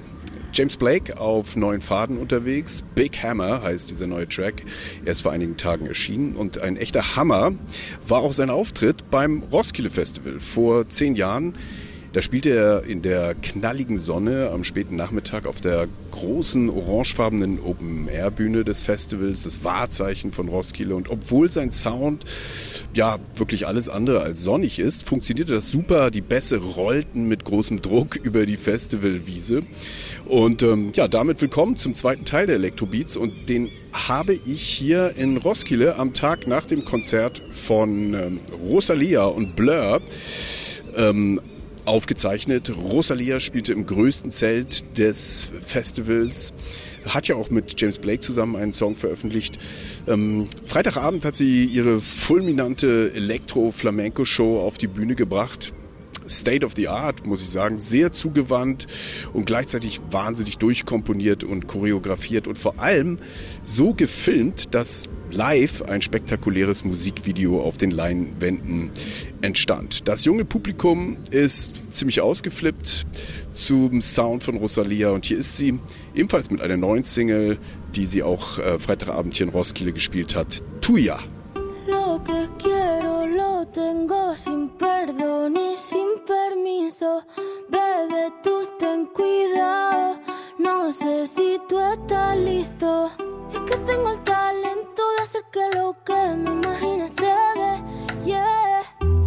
[0.51, 2.83] James Blake auf neuen Faden unterwegs.
[2.93, 4.63] Big Hammer heißt dieser neue Track.
[5.05, 6.35] Er ist vor einigen Tagen erschienen.
[6.35, 7.53] Und ein echter Hammer
[8.05, 11.55] war auch sein Auftritt beim Roskilde Festival vor zehn Jahren.
[12.11, 15.87] Da spielte er in der knalligen Sonne am späten Nachmittag auf der
[16.19, 20.93] großen orangefarbenen Open-Air-Bühne des Festivals, das Wahrzeichen von Roskilde.
[20.95, 22.25] Und obwohl sein Sound
[22.93, 26.11] ja wirklich alles andere als sonnig ist, funktionierte das super.
[26.11, 29.63] Die Bässe rollten mit großem Druck über die Festivalwiese.
[30.25, 35.13] Und ähm, ja, damit willkommen zum zweiten Teil der Elektrobeats und den habe ich hier
[35.15, 40.01] in Roskilde am Tag nach dem Konzert von ähm, Rosalia und Blur
[40.95, 41.39] ähm,
[41.89, 42.71] aufgezeichnet.
[42.77, 46.53] Rosalia spielte im größten Zelt des Festivals.
[47.05, 49.59] Hat ja auch mit James Blake zusammen einen Song veröffentlicht.
[50.07, 55.73] Ähm, Freitagabend hat sie ihre fulminante Elektro-Flamenco-Show auf die Bühne gebracht.
[56.29, 58.87] State of the Art, muss ich sagen, sehr zugewandt
[59.33, 63.19] und gleichzeitig wahnsinnig durchkomponiert und choreografiert und vor allem
[63.63, 68.91] so gefilmt, dass live ein spektakuläres Musikvideo auf den Leinwänden
[69.41, 70.07] entstand.
[70.07, 73.05] Das junge Publikum ist ziemlich ausgeflippt
[73.53, 75.79] zum Sound von Rosalia und hier ist sie
[76.15, 77.57] ebenfalls mit einer neuen Single,
[77.95, 81.19] die sie auch äh, Freitagabend hier in Roskilde gespielt hat, Tuya.
[86.99, 87.23] Permiso.
[87.69, 90.19] Bebe, tú ten cuidado.
[90.57, 93.11] No sé si tú estás listo.
[93.53, 98.25] Es que tengo el talento de hacer que lo que me imagine se dé.
[98.25, 98.81] Yeah.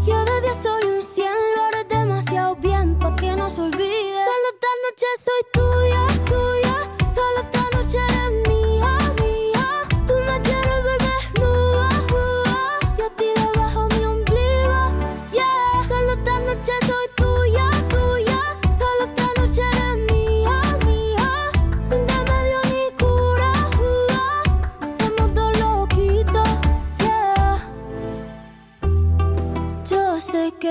[0.04, 4.24] Yo de 10 soy un 100, lo haré demasiado bien pa' que no se olvide.
[4.24, 6.76] Solo esta noche soy tuya, tuya.
[7.14, 7.51] Solo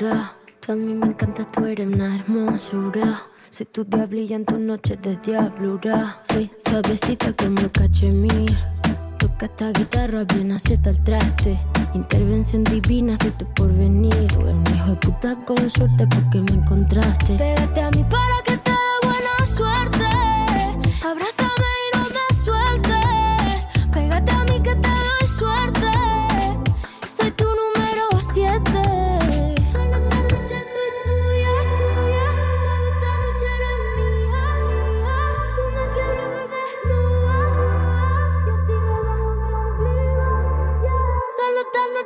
[0.00, 0.34] Escultura.
[0.60, 3.22] Tú a mí me encanta, tú eres una hermosura.
[3.50, 6.22] Soy tu diablilla en tus noches de diablura.
[6.30, 8.56] Soy suavecita como cachemir.
[9.18, 11.58] Toca esta guitarra, bien acierta el traste.
[11.94, 14.26] Intervención divina, soy tu porvenir.
[14.28, 17.36] Tú eres un hijo de puta con suerte porque me encontraste.
[17.36, 18.39] Pégate a mí para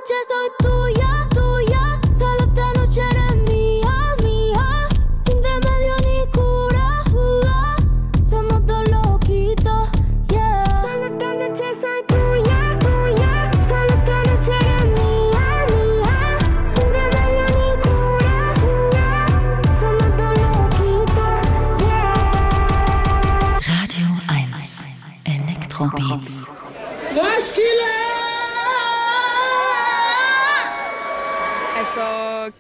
[0.05, 0.74] noche soy tuya,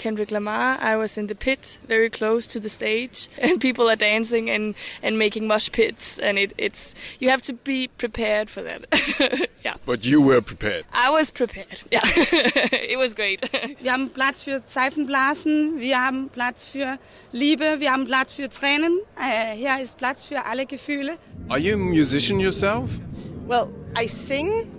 [0.04, 0.76] Kendrick Lamar.
[0.82, 4.74] I was in the pit, very close to the stage, and people are dancing and,
[5.02, 9.48] and making mosh pits, and it, it's you have to be prepared for that.
[9.64, 10.84] yeah, But you were prepared.
[10.92, 11.80] I was prepared.
[11.90, 13.40] Yeah, it was great.
[13.80, 16.98] Wir haben Platz für Seifenblasen, wir haben Platz für
[17.32, 19.00] Liebe, wir haben Platz für Tränen.
[19.16, 21.16] Äh, hier ist Platz für alle Gefühle.
[21.48, 22.90] Are you a musician yourself?
[23.46, 24.70] Well, I sing.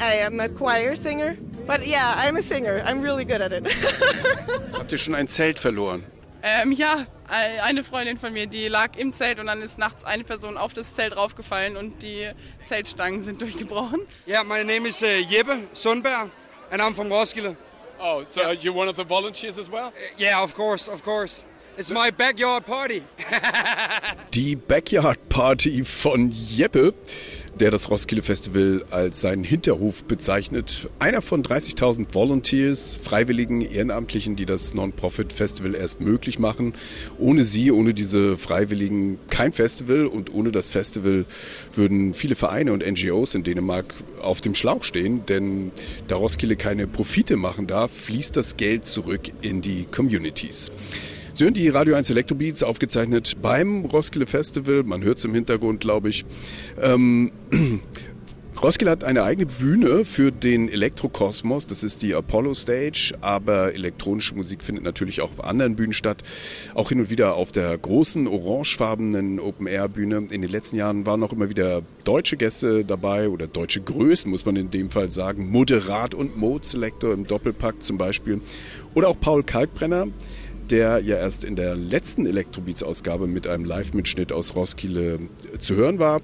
[0.00, 1.36] I am a choir singer.
[1.66, 2.82] But yeah, I'm a singer.
[2.84, 3.66] I'm really good at it.
[4.72, 6.04] Habt ihr schon ein Zelt verloren?
[6.42, 10.04] Ähm, ja, äh, eine Freundin von mir, die lag im Zelt und dann ist nachts
[10.04, 12.30] eine Person auf das Zelt raufgefallen und die
[12.64, 14.00] Zeltstangen sind durchgebrochen.
[14.28, 16.30] Yeah, my name is uh, Jeppe Sundberg,
[16.70, 17.56] and I'm from Roskilde.
[17.98, 19.92] Oh, so you're one of the volunteers as well?
[20.18, 21.44] Yeah, of course, of course.
[21.78, 23.02] It's my backyard party.
[24.30, 26.94] Die Backyard Party von Jeppe,
[27.60, 30.88] der das Roskilde Festival als seinen Hinterhof bezeichnet.
[30.98, 36.74] Einer von 30.000 Volunteers, Freiwilligen, Ehrenamtlichen, die das Non-Profit Festival erst möglich machen.
[37.18, 41.24] Ohne sie, ohne diese Freiwilligen kein Festival und ohne das Festival
[41.74, 45.70] würden viele Vereine und NGOs in Dänemark auf dem Schlauch stehen, denn
[46.08, 50.70] da Roskilde keine Profite machen darf, fließt das Geld zurück in die Communities.
[51.36, 54.84] Sie hören die Radio 1 Electrobeats, aufgezeichnet beim Roskilde Festival.
[54.84, 56.24] Man hört es im Hintergrund, glaube ich.
[56.80, 57.30] Ähm,
[58.62, 64.34] Roskilde hat eine eigene Bühne für den Elektrokosmos, das ist die Apollo Stage, aber elektronische
[64.34, 66.22] Musik findet natürlich auch auf anderen Bühnen statt,
[66.74, 70.28] auch hin und wieder auf der großen orangefarbenen Open-Air-Bühne.
[70.30, 74.46] In den letzten Jahren waren auch immer wieder deutsche Gäste dabei oder deutsche Größen, muss
[74.46, 78.40] man in dem Fall sagen, Moderat und Mode Selector im Doppelpack zum Beispiel
[78.94, 80.06] oder auch Paul Kalkbrenner,
[80.70, 85.20] der ja erst in der letzten Elektrobeats-Ausgabe mit einem Live-Mitschnitt aus Roskilde
[85.58, 86.22] zu hören war.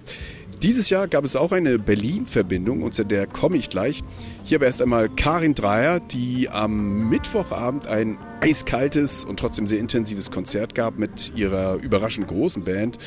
[0.63, 4.05] Dieses Jahr gab es auch eine Berlin-Verbindung, und zu der komme ich gleich.
[4.45, 10.31] Hier aber erst einmal Karin Dreier, die am Mittwochabend ein eiskaltes und trotzdem sehr intensives
[10.31, 12.99] Konzert gab mit ihrer überraschend großen Band.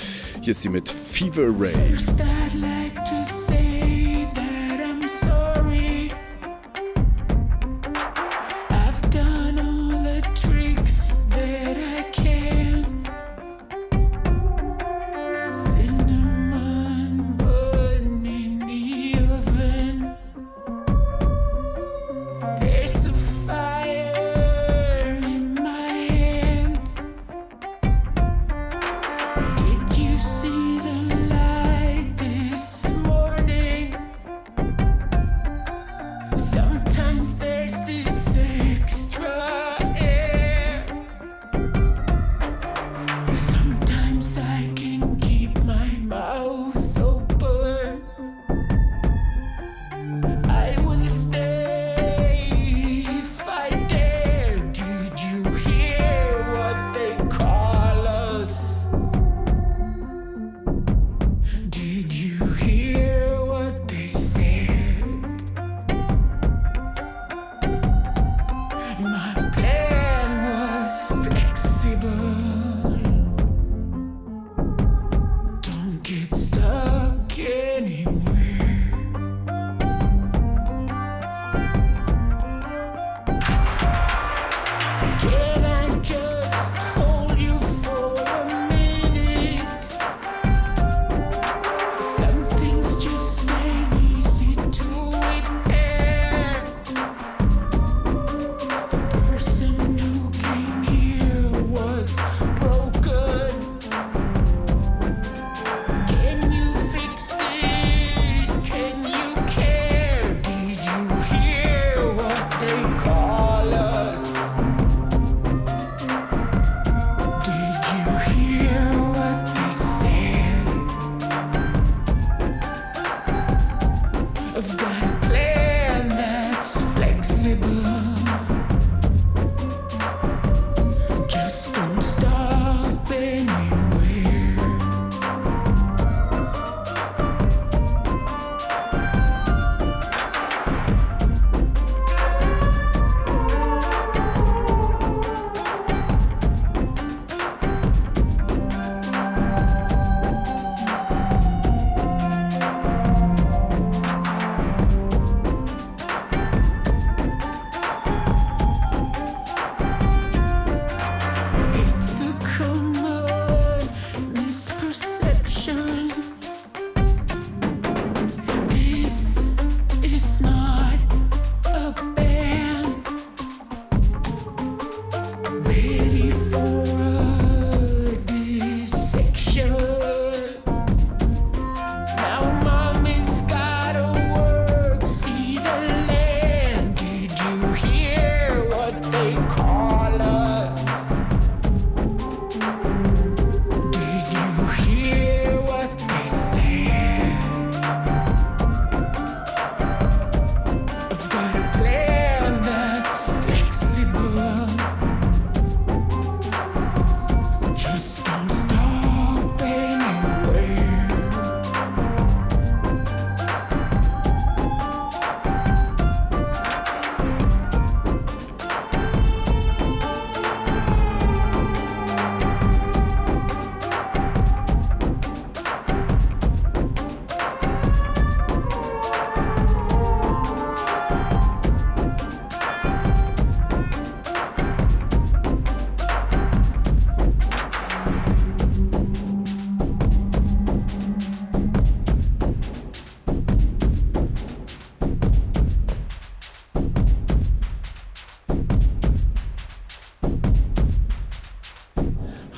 [0.42, 1.74] Hier ist sie mit Fever Ray.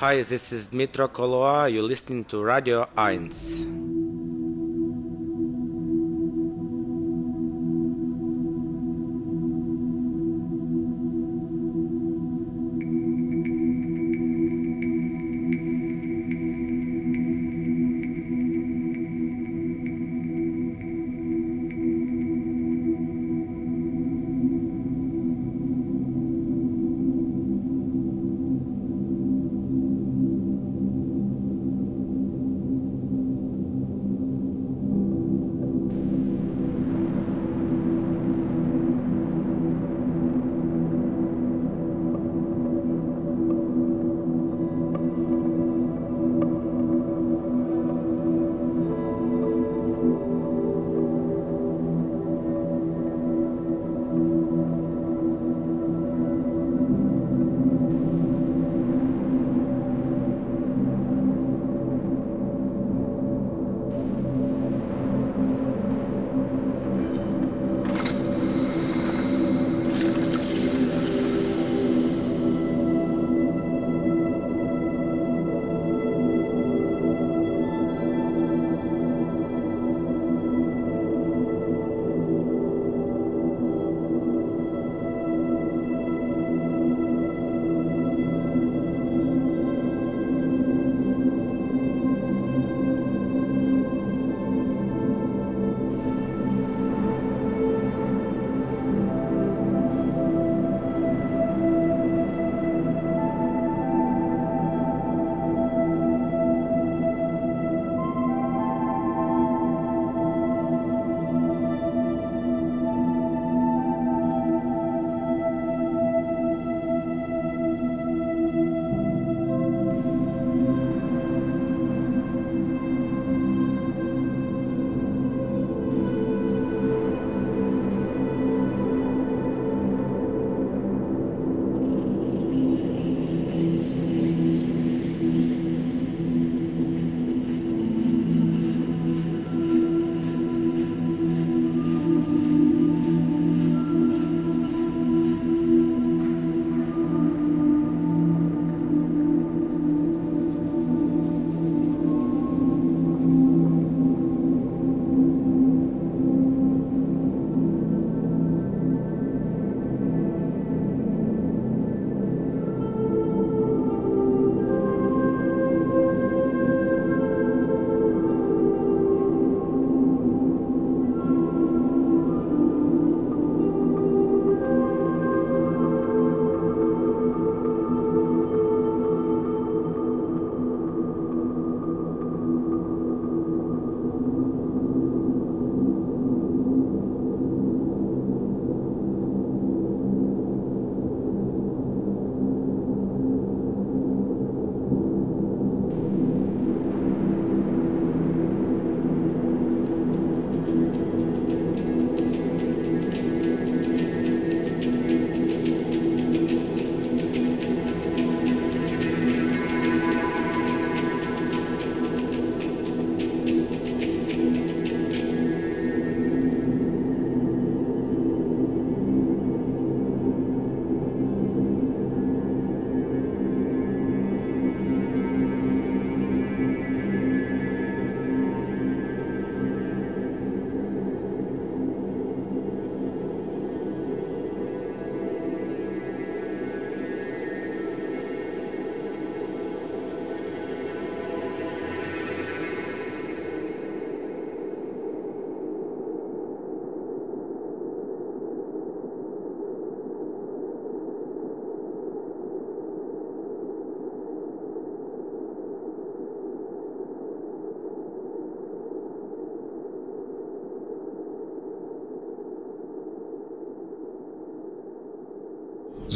[0.08, 1.70] Hi, this is Dmitro Koloa.
[1.70, 3.30] You're listening to Radio 1.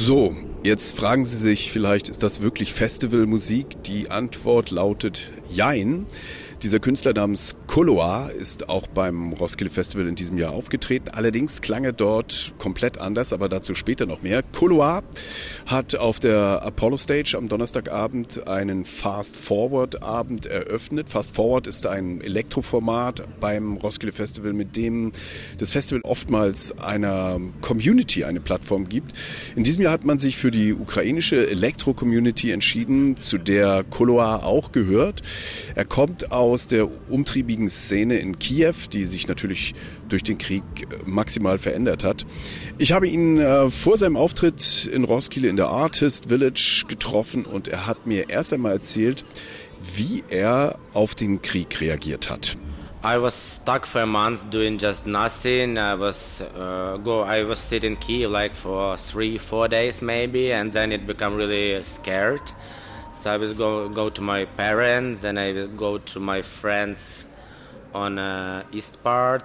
[0.04, 3.84] So, jetzt fragen Sie sich vielleicht, ist das wirklich Festivalmusik?
[3.84, 6.08] Die Antwort lautet Jein.
[6.64, 11.08] Dieser Künstler namens Koloa ist auch beim Roskilde Festival in diesem Jahr aufgetreten.
[11.08, 14.44] Allerdings klang er dort komplett anders, aber dazu später noch mehr.
[14.44, 15.04] Koloa
[15.68, 21.08] hat auf der Apollo Stage am Donnerstagabend einen Fast Forward Abend eröffnet.
[21.08, 25.14] Fast Forward ist ein Elektroformat beim Roskilde Festival, mit dem
[25.58, 29.14] das Festival oftmals einer Community eine Plattform gibt.
[29.56, 34.74] In diesem Jahr hat man sich für die ukrainische Elektro-Community entschieden, zu der Koloa auch
[34.74, 35.22] gehört.
[35.74, 39.74] Er kommt aus der umtriebigen Szene in Kiew, die sich natürlich
[40.10, 40.64] durch den Krieg
[41.06, 42.26] maximal verändert hat.
[42.78, 47.68] Ich habe ihn äh, vor seinem Auftritt in Roskilde in der Artist Village getroffen und
[47.68, 49.24] er hat mir erst einmal erzählt,
[49.96, 52.58] wie er auf den Krieg reagiert hat.
[53.04, 55.80] I was stuck for a month doing just nothing.
[55.80, 57.22] I was uh, go.
[57.22, 61.36] I was sitting in Kiev like for three, four days maybe, and then it became
[61.36, 62.42] really scared.
[63.16, 67.26] So I would go go to my parents, and I would go to my friends
[67.94, 69.44] on uh, east part,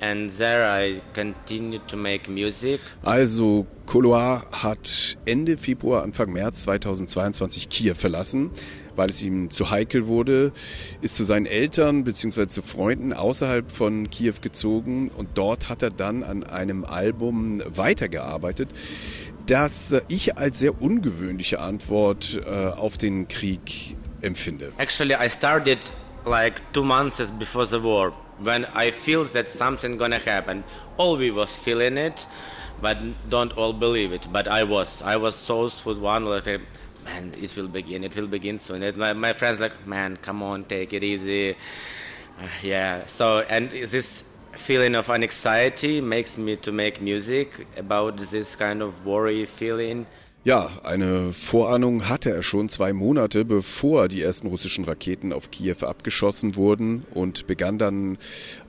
[0.00, 2.80] and there I continued to make music.
[3.02, 8.50] Also Koloa hat Ende Februar, Anfang März 2022 Kiew verlassen,
[8.96, 10.52] weil es ihm zu heikel wurde,
[11.00, 12.46] ist zu seinen Eltern bzw.
[12.48, 18.68] zu Freunden außerhalb von Kiew gezogen und dort hat er dann an einem Album weitergearbeitet,
[19.46, 24.72] das ich als sehr ungewöhnliche Antwort äh, auf den Krieg empfinde.
[24.78, 25.78] Actually, I started
[26.28, 30.64] like two months before the war when I feel that something gonna happen.
[30.96, 32.26] All we was feeling it,
[32.80, 32.98] but
[33.28, 34.26] don't all believe it.
[34.30, 36.60] But I was, I was so with one like,
[37.04, 38.82] man, it will begin, it will begin soon.
[38.82, 41.56] And my, my friends like, man, come on, take it easy.
[42.40, 43.06] Uh, yeah.
[43.06, 49.06] So and this feeling of anxiety makes me to make music about this kind of
[49.06, 50.06] worry feeling.
[50.44, 55.84] Ja, eine Vorahnung hatte er schon zwei Monate, bevor die ersten russischen Raketen auf Kiew
[55.84, 58.18] abgeschossen wurden und begann dann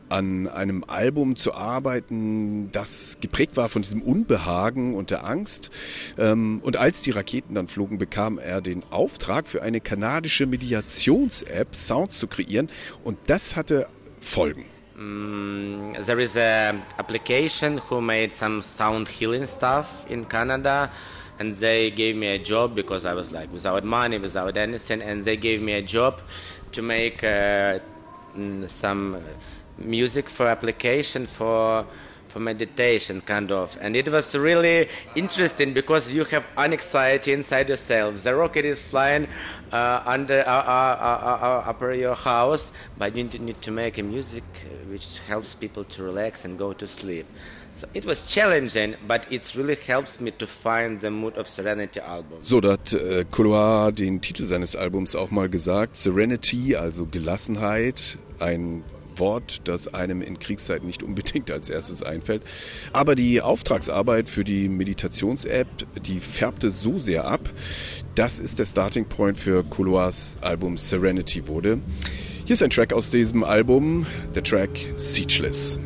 [0.10, 5.70] an einem Album zu arbeiten, das geprägt war von diesem Unbehagen und der Angst.
[6.18, 11.76] Ähm, Und als die Raketen dann flogen, bekam er den Auftrag für eine kanadische Mediations-App
[11.76, 12.70] Sounds zu kreieren
[13.04, 13.88] und das hatte
[14.20, 14.66] Folgen.
[14.98, 20.90] Mm, there is a application who made some sound healing stuff in Canada,
[21.40, 25.24] and they gave me a job because I was like without money, without anything, and
[25.24, 26.22] they gave me a job
[26.74, 27.80] to make uh,
[28.36, 29.24] mm, some
[29.78, 31.86] music for application for
[32.28, 33.76] for meditation kind of.
[33.82, 38.22] And it was really interesting because you have anxiety inside yourself.
[38.22, 39.28] The rocket is flying
[39.72, 44.04] uh, under uh, uh, uh, uh, upper your house but you need to make a
[44.04, 44.44] music
[44.90, 47.28] which helps people to relax and go to sleep
[47.74, 52.00] so it was challenging but it really helps me to find the mood of serenity
[52.00, 55.96] album So, da hat äh, Koloa den Titel seines Albums auch mal gesagt.
[55.96, 58.84] Serenity, also Gelassenheit, ein
[59.18, 62.42] Wort, das einem in Kriegszeiten nicht unbedingt als erstes einfällt.
[62.94, 65.68] Aber die Auftragsarbeit für die Meditations-App,
[66.06, 67.50] die färbte so sehr ab,
[68.16, 71.80] dass es der Starting Point für Koloas Album Serenity wurde.
[72.46, 75.80] Hier ist ein Track aus diesem Album, der Track Siegeless.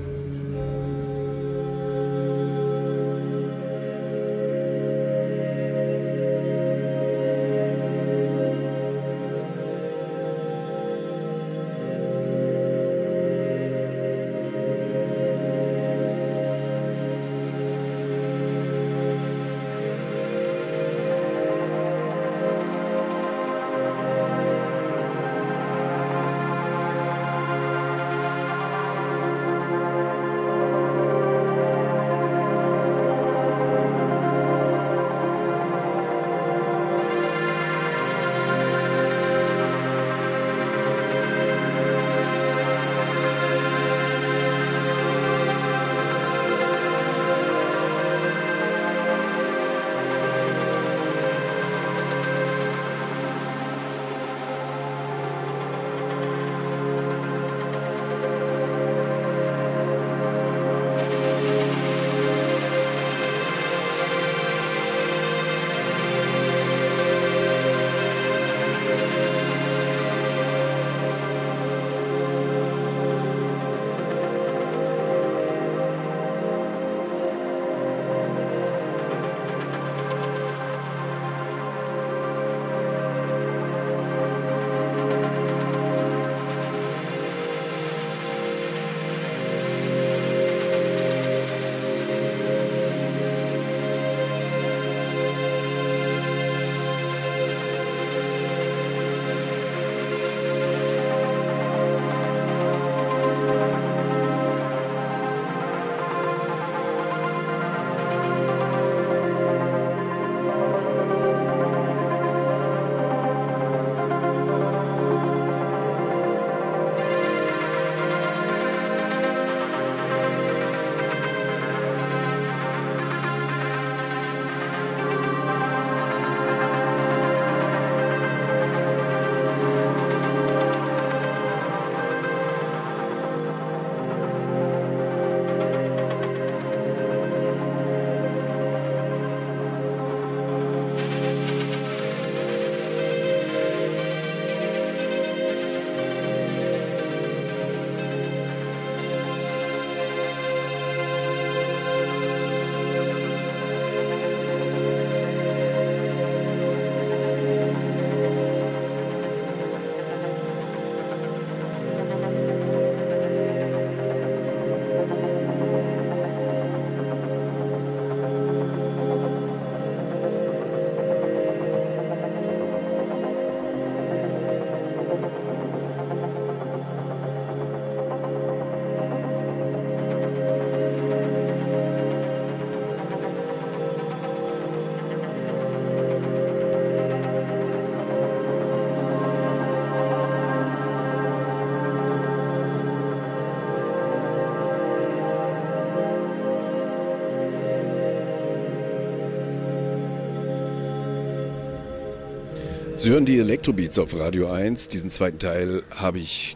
[203.03, 204.88] Sie hören die Electrobeats auf Radio 1.
[204.88, 206.55] Diesen zweiten Teil habe ich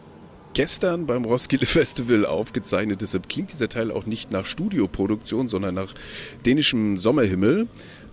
[0.54, 3.02] gestern beim Roskilde Festival aufgezeichnet.
[3.02, 5.92] Deshalb klingt dieser Teil auch nicht nach Studioproduktion, sondern nach
[6.46, 7.66] dänischem Sommerhimmel.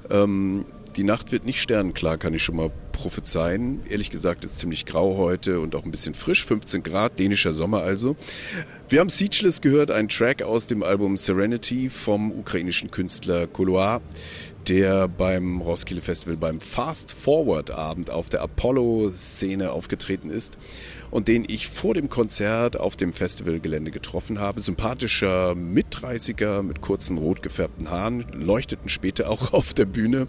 [0.09, 0.65] Ähm,
[0.97, 3.81] die Nacht wird nicht sternenklar, kann ich schon mal prophezeien.
[3.89, 7.83] Ehrlich gesagt ist ziemlich grau heute und auch ein bisschen frisch, 15 Grad, dänischer Sommer
[7.83, 8.15] also.
[8.87, 14.01] Wir haben Speechless gehört, ein Track aus dem Album Serenity vom ukrainischen Künstler Koloir,
[14.69, 20.57] der beim Roskilde Festival beim Fast Forward Abend auf der Apollo-Szene aufgetreten ist
[21.11, 24.61] und den ich vor dem Konzert auf dem Festivalgelände getroffen habe.
[24.61, 30.27] Sympathischer Mit-30er mit kurzen rot gefärbten Haaren, leuchteten später auch auf der Bühne.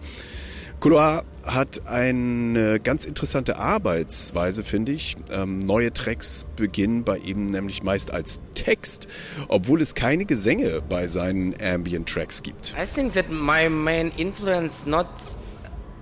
[0.81, 5.17] Couloir hat eine ganz interessante Arbeitsweise, finde ich.
[5.31, 9.07] Ähm, neue Tracks beginnen bei ihm nämlich meist als Text,
[9.49, 12.75] obwohl es keine Gesänge bei seinen Ambient Tracks gibt.
[12.79, 15.07] I think that my main influence not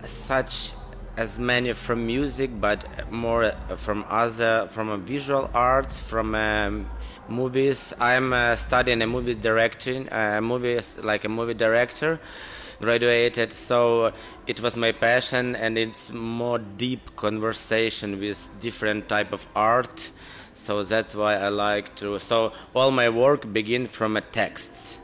[0.04, 0.72] such
[1.16, 2.78] as many from music, but
[3.10, 6.86] more from other from visual arts, from um,
[7.28, 7.94] movies.
[8.00, 12.18] I'm uh, studying a movie directing, uh, movies like a movie director.
[12.80, 14.12] Graduated, so
[14.46, 20.10] it was my passion, and it's more deep conversation with different type of art.
[20.54, 22.18] So that's why I like to.
[22.18, 24.98] So all my work begin from a text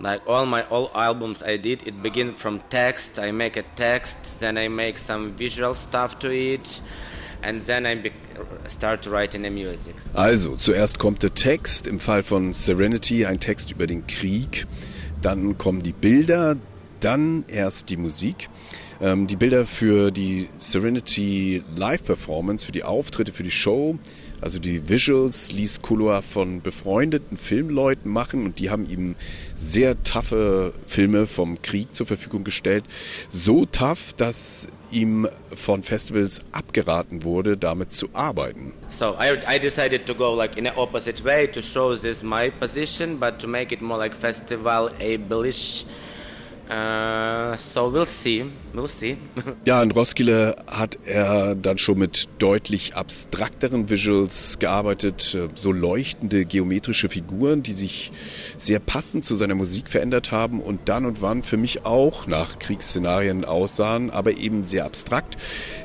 [0.00, 4.40] like all my all albums i did it begin from text i make a text
[4.40, 6.80] then i make some visual stuff to it
[7.42, 8.10] and then i
[8.68, 13.70] start writing the music Also, zuerst kommt der Text, im Fall von Serenity ein Text
[13.70, 14.66] über den Krieg,
[15.22, 16.56] dann kommen die Bilder,
[17.00, 18.48] dann erst die Musik.
[19.00, 23.98] Ähm, die Bilder für die Serenity Live-Performance, für die Auftritte, für die Show,
[24.40, 29.16] also die Visuals ließ Couloir von befreundeten Filmleuten machen und die haben ihm
[29.56, 32.84] sehr taffe Filme vom Krieg zur Verfügung gestellt.
[33.30, 38.72] So tough, dass ihm von Festivals abgeraten wurde, damit zu arbeiten.
[38.90, 42.50] so I, I decided to go like in an opposite way to show this my
[42.50, 45.84] position but to make it more like festival ableish
[46.68, 49.16] uh, so we'll see we'll see
[49.64, 56.44] Ja, in Roskilde hat er dann schon mit deutlich abstrakteren Visuals gearbeitet, äh, so leuchtende
[56.44, 58.12] geometrische Figuren, die sich
[58.56, 62.58] sehr passend zu seiner Musik verändert haben und dann und wann für mich auch nach
[62.58, 65.36] Kriegsszenarien aussahen, aber eben sehr abstrakt.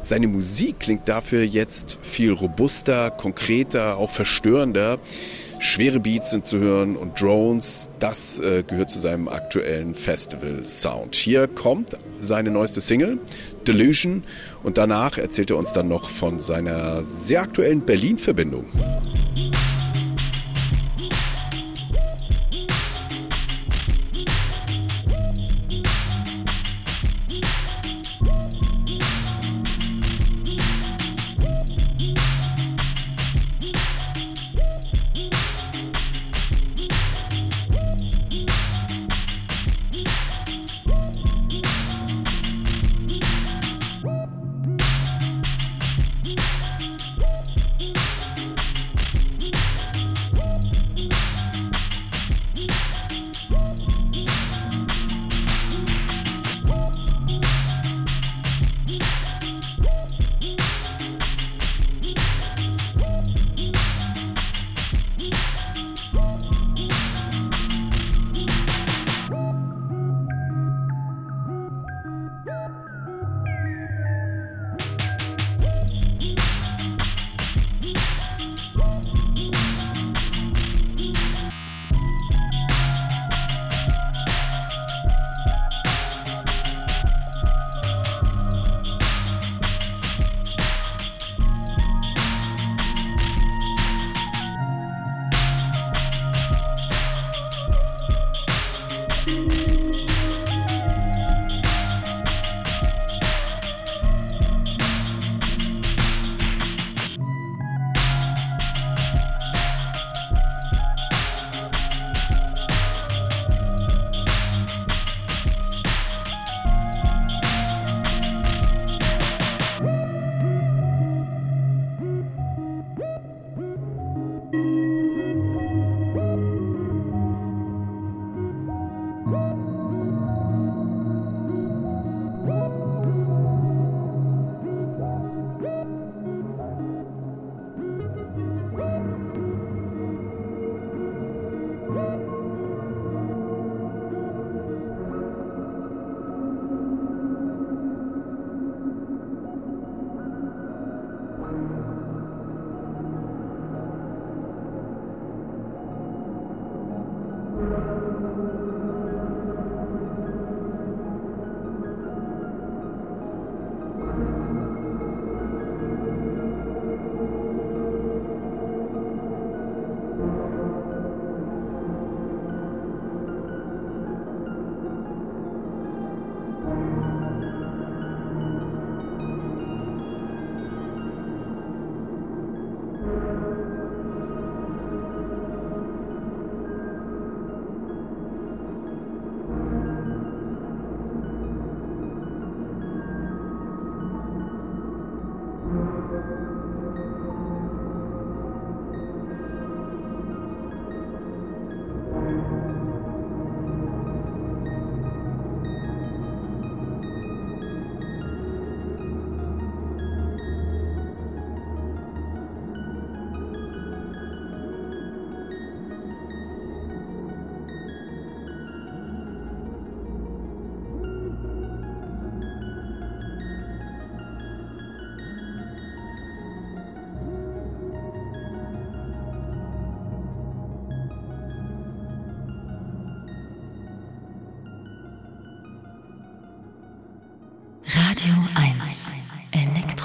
[0.03, 4.99] Seine Musik klingt dafür jetzt viel robuster, konkreter, auch verstörender.
[5.63, 11.15] Schwere Beats sind zu hören und Drones, das äh, gehört zu seinem aktuellen Festival-Sound.
[11.15, 13.17] Hier kommt seine neueste Single,
[13.65, 14.23] Delusion,
[14.61, 18.65] und danach erzählt er uns dann noch von seiner sehr aktuellen Berlin-Verbindung.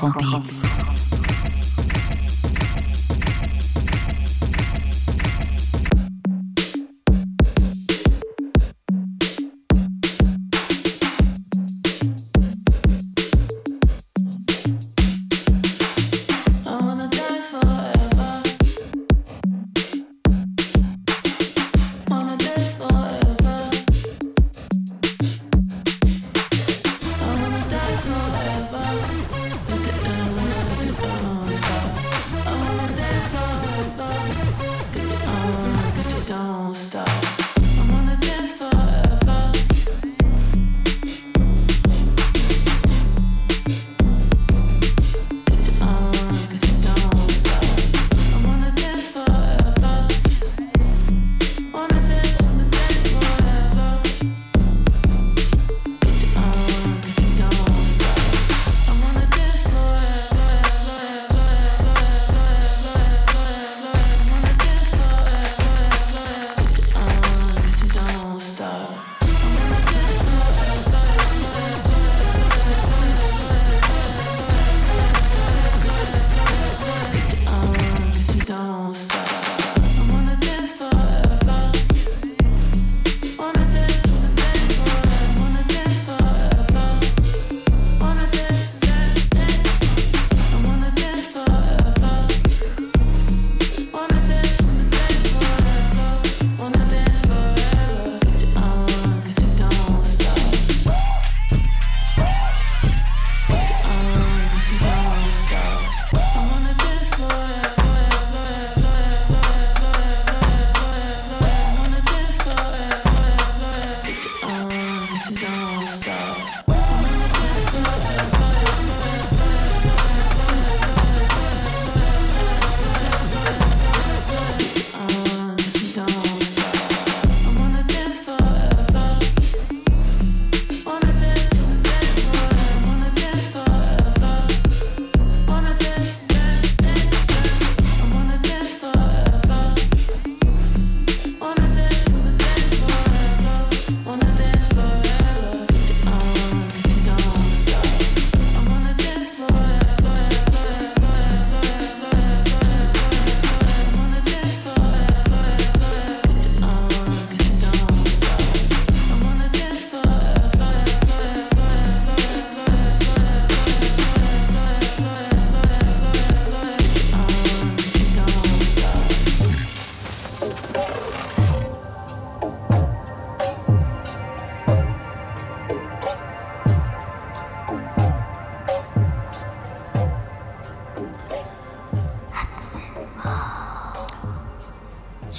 [0.08, 0.67] Elektrobeats.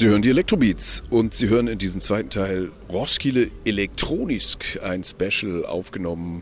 [0.09, 5.67] Sie hören die Elektrobeats und Sie hören in diesem zweiten Teil Roskilde Elektronisk, ein Special
[5.67, 6.41] aufgenommen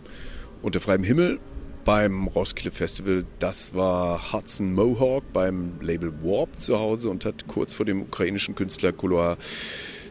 [0.62, 1.38] unter freiem Himmel
[1.84, 3.26] beim Roskilde Festival.
[3.40, 8.56] Das war Hudson Mohawk beim Label Warp zu Hause und hat kurz vor dem ukrainischen
[8.56, 9.36] Künstler Koloa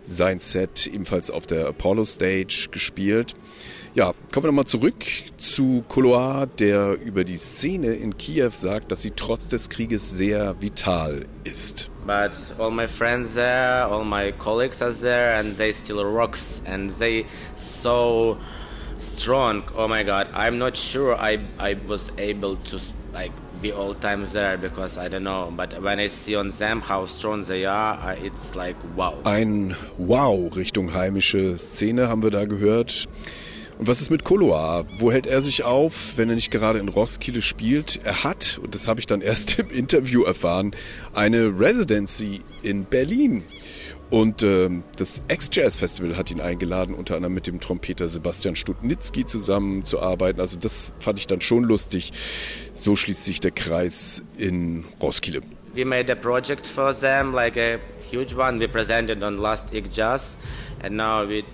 [0.05, 3.37] sein Set ebenfalls auf der Apollo Stage gespielt.
[3.95, 5.03] Ja, kommen wir nochmal zurück
[5.39, 10.61] zu Koloa, der über die Szene in Kiew sagt, dass sie trotz des Krieges sehr
[10.61, 11.91] vital ist.
[12.07, 16.89] But all my friends there, all my colleagues are there, and they still rocks, and
[16.91, 17.27] they
[17.57, 18.39] so
[18.99, 19.65] strong.
[19.75, 22.81] Oh my God, I'm not sure I I was able to
[23.13, 25.53] like be all times there because I don't know.
[25.57, 29.15] But when I see on them how strong they are, it's like wow.
[29.25, 33.07] Ein Wow Richtung heimische Szene haben wir da gehört.
[33.79, 34.85] Und was ist mit Koloa?
[34.99, 38.01] Wo hält er sich auf, wenn er nicht gerade in Roskilde spielt?
[38.05, 40.75] Er hat, und das habe ich dann erst im Interview erfahren,
[41.13, 43.43] eine Residency in Berlin.
[44.09, 49.27] Und ähm, das X-Jazz Festival hat ihn eingeladen, unter anderem mit dem Trompeter Sebastian Stutnitzky
[49.27, 50.41] zusammenzuarbeiten.
[50.41, 52.13] Also das fand ich dann schon lustig.
[52.75, 55.43] So schließt sich der Kreis in Roskilde.
[55.75, 57.79] We made a project for them, like a
[58.11, 58.61] huge one.
[58.61, 60.37] We presented on last Ig Jazz,
[60.83, 61.45] and now we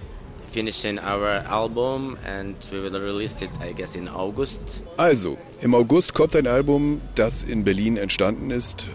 [0.52, 4.60] finishing our album, and we will release it, I guess, in August.
[4.96, 8.86] Also, im August kommt ein Album, das in Berlin entstanden ist.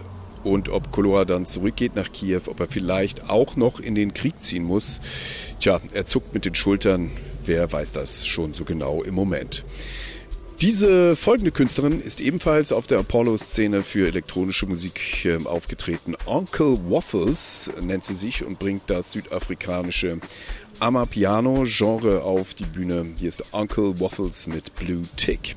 [0.44, 4.34] Und ob Kolora dann zurückgeht nach Kiew, ob er vielleicht auch noch in den Krieg
[4.40, 5.00] ziehen muss,
[5.58, 7.10] tja, er zuckt mit den Schultern.
[7.44, 9.64] Wer weiß das schon so genau im Moment.
[10.60, 16.16] Diese folgende Künstlerin ist ebenfalls auf der Apollo-Szene für elektronische Musik äh, aufgetreten.
[16.26, 20.18] Uncle Waffles nennt sie sich und bringt das südafrikanische
[20.80, 23.06] Amapiano-Genre auf die Bühne.
[23.16, 25.56] Hier ist Uncle Waffles mit Blue Tick.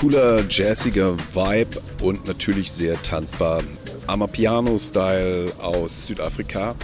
[0.00, 3.62] Cooler, jazziger Vibe und natürlich sehr tanzbar.
[4.06, 6.74] Amapiano-Style aus Südafrika.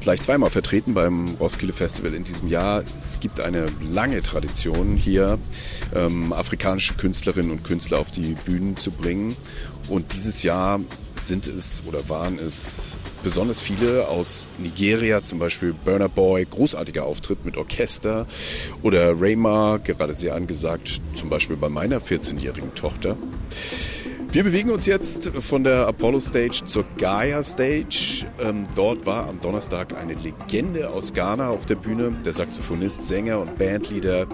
[0.00, 2.82] Gleich zweimal vertreten beim Roskilde Festival in diesem Jahr.
[3.00, 5.38] Es gibt eine lange Tradition hier,
[5.94, 9.36] ähm, afrikanische Künstlerinnen und Künstler auf die Bühnen zu bringen.
[9.88, 10.80] Und dieses Jahr
[11.20, 17.44] sind es oder waren es besonders viele aus Nigeria, zum Beispiel Burner Boy, großartiger Auftritt
[17.44, 18.26] mit Orchester
[18.82, 23.16] oder Rayma, gerade sehr angesagt, zum Beispiel bei meiner 14-jährigen Tochter.
[24.30, 28.26] Wir bewegen uns jetzt von der Apollo Stage zur Gaia Stage.
[28.40, 33.40] Ähm, dort war am Donnerstag eine Legende aus Ghana auf der Bühne, der Saxophonist, Sänger
[33.40, 34.26] und Bandleader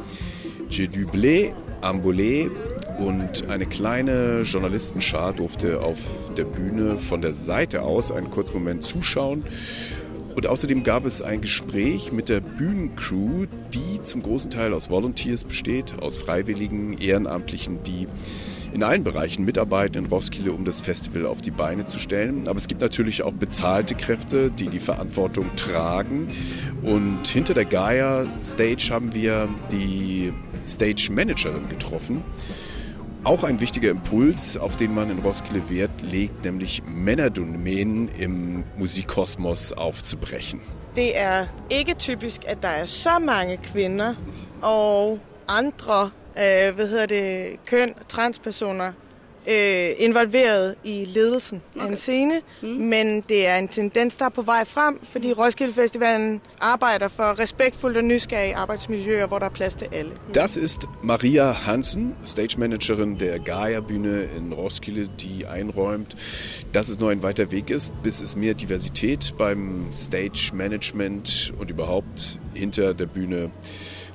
[0.69, 2.51] Jedublé Ambole
[2.99, 5.99] und eine kleine Journalistenschar durfte auf
[6.37, 9.45] der Bühne von der Seite aus einen kurzen Moment zuschauen.
[10.35, 15.45] Und außerdem gab es ein Gespräch mit der Bühnencrew, die zum großen Teil aus Volunteers
[15.45, 18.07] besteht, aus Freiwilligen, Ehrenamtlichen, die
[18.73, 22.49] in allen Bereichen mitarbeiten in Roskilde, um das Festival auf die Beine zu stellen.
[22.49, 26.27] Aber es gibt natürlich auch bezahlte Kräfte, die die Verantwortung tragen.
[26.83, 30.33] Und hinter der Gaia Stage haben wir die
[30.67, 32.23] Stage Managerin getroffen.
[33.23, 39.73] Auch ein wichtiger Impuls, auf den man in Roskilde Wert legt, nämlich Männerdomänen im Musikkosmos
[39.73, 40.61] aufzubrechen.
[40.97, 44.15] Det er ikke typisk, at der er så mange kvinder
[44.63, 45.19] og
[45.49, 48.93] andre øh, hvad hedder det, køn, transpersoner
[49.49, 51.87] øh, involveret i ledelsen okay.
[51.87, 52.69] af en scene, mm.
[52.69, 57.39] men det er en tendens, der er på vej frem, fordi Roskilde Festivalen arbejder for
[57.39, 60.11] respektfuldt og nysgerrige arbejdsmiljøer, hvor der er plads til alle.
[60.35, 66.17] Das ist Maria Hansen, Stage Managerin der Gaia-Bühne in Roskilde, die einräumt,
[66.75, 71.71] dass es nur ein weiter Weg ist, bis es mehr Diversität beim Stage Management und
[71.71, 73.51] überhaupt hinter der Bühne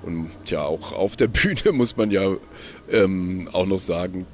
[0.04, 2.36] und ja auch auf der Bühne muss man ja
[2.92, 4.26] ähm, auch noch sagen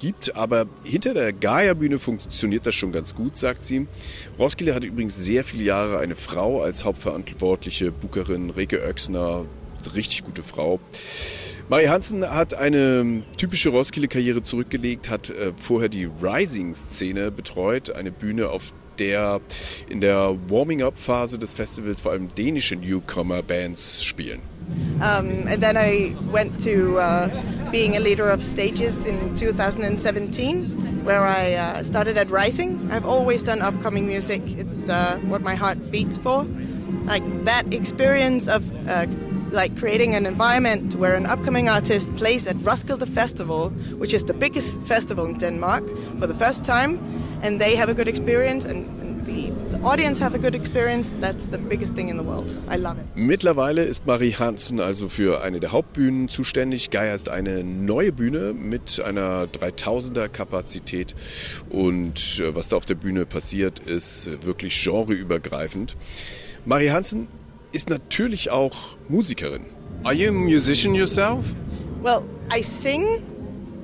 [0.00, 0.34] gibt.
[0.34, 3.86] Aber hinter der Gaia-Bühne funktioniert das schon ganz gut, sagt sie.
[4.38, 9.44] Roskilde hatte übrigens sehr viele Jahre eine Frau als hauptverantwortliche Bookerin, Reke Oechsner,
[9.94, 10.80] richtig gute Frau.
[11.68, 18.48] Marie Hansen hat eine typische Roskilde-Karriere zurückgelegt, hat äh, vorher die Rising-Szene betreut, eine Bühne,
[18.48, 19.40] auf der
[19.88, 24.42] in der Warming-up-Phase des Festivals vor allem dänische Newcomer-Bands spielen.
[25.02, 31.22] Um, and then I went to uh, being a leader of stages in 2017, where
[31.22, 32.90] I uh, started at Rising.
[32.92, 34.42] I've always done upcoming music.
[34.46, 36.44] It's uh, what my heart beats for.
[37.04, 39.06] Like that experience of uh,
[39.52, 44.34] like creating an environment where an upcoming artist plays at Roskilde Festival, which is the
[44.34, 45.84] biggest festival in Denmark,
[46.18, 46.98] for the first time,
[47.42, 48.86] and they have a good experience and,
[49.82, 51.14] audience have a good experience.
[51.20, 52.50] That's the biggest thing in the world.
[52.68, 53.06] I love it.
[53.14, 56.90] Mittlerweile ist Marie Hansen also für eine der Hauptbühnen zuständig.
[56.90, 61.14] Gaia ist eine neue Bühne mit einer 3000er Kapazität
[61.70, 65.96] und äh, was da auf der Bühne passiert, ist wirklich genreübergreifend.
[66.64, 67.28] Marie Hansen
[67.72, 69.66] ist natürlich auch Musikerin.
[70.04, 71.54] Are you a musician yourself?
[72.02, 73.22] Well, I sing.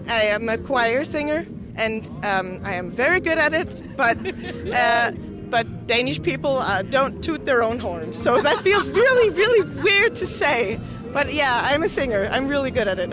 [0.08, 1.44] I am a choir singer,
[1.76, 3.96] and um, I am very good at it.
[3.96, 5.12] But uh,
[5.50, 10.14] but Danish people uh, don't toot their own horns, so that feels really really weird
[10.16, 10.78] to say.
[11.12, 12.28] But yeah, I'm a singer.
[12.30, 13.12] I'm really good at it.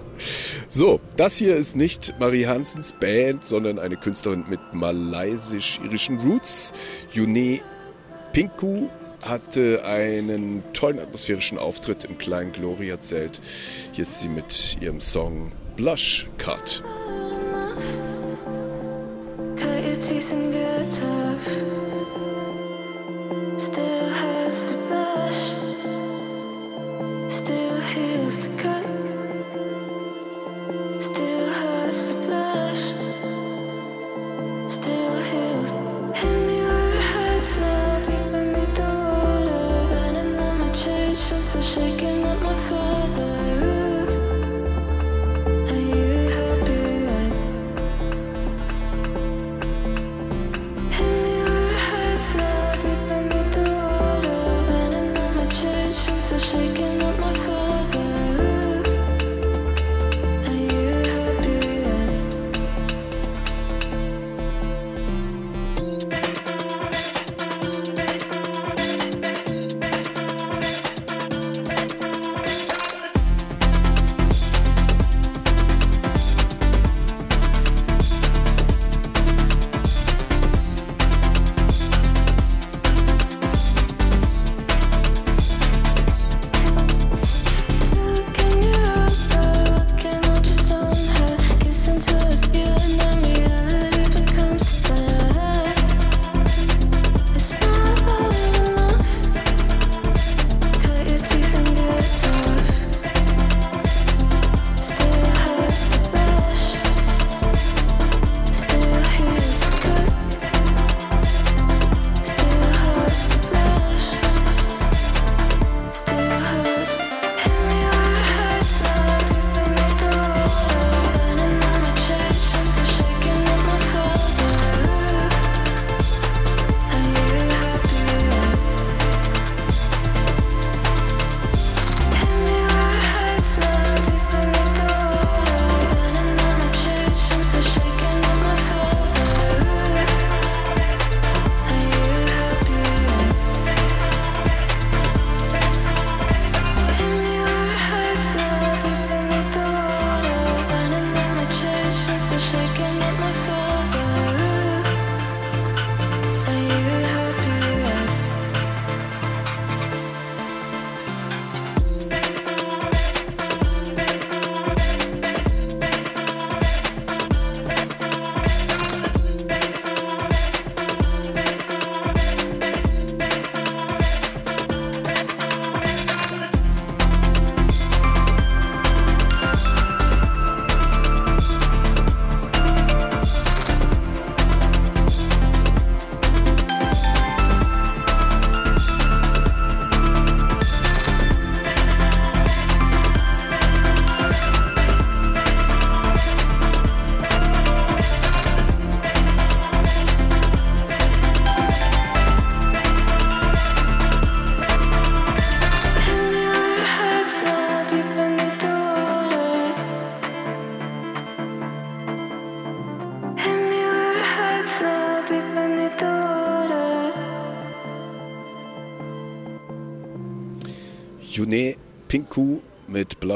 [0.70, 6.74] So, das hier ist nicht Marie Hansens Band, sondern eine Künstlerin mit malaysisch-irischen Roots.
[7.12, 7.60] Yune
[8.32, 8.88] Pinku
[9.22, 13.40] hatte einen tollen atmosphärischen Auftritt im kleinen Gloria-Zelt.
[13.92, 16.82] Hier ist sie mit ihrem Song Blush Cut.
[19.60, 21.48] Cut your teeth and get tough.
[23.60, 23.97] Still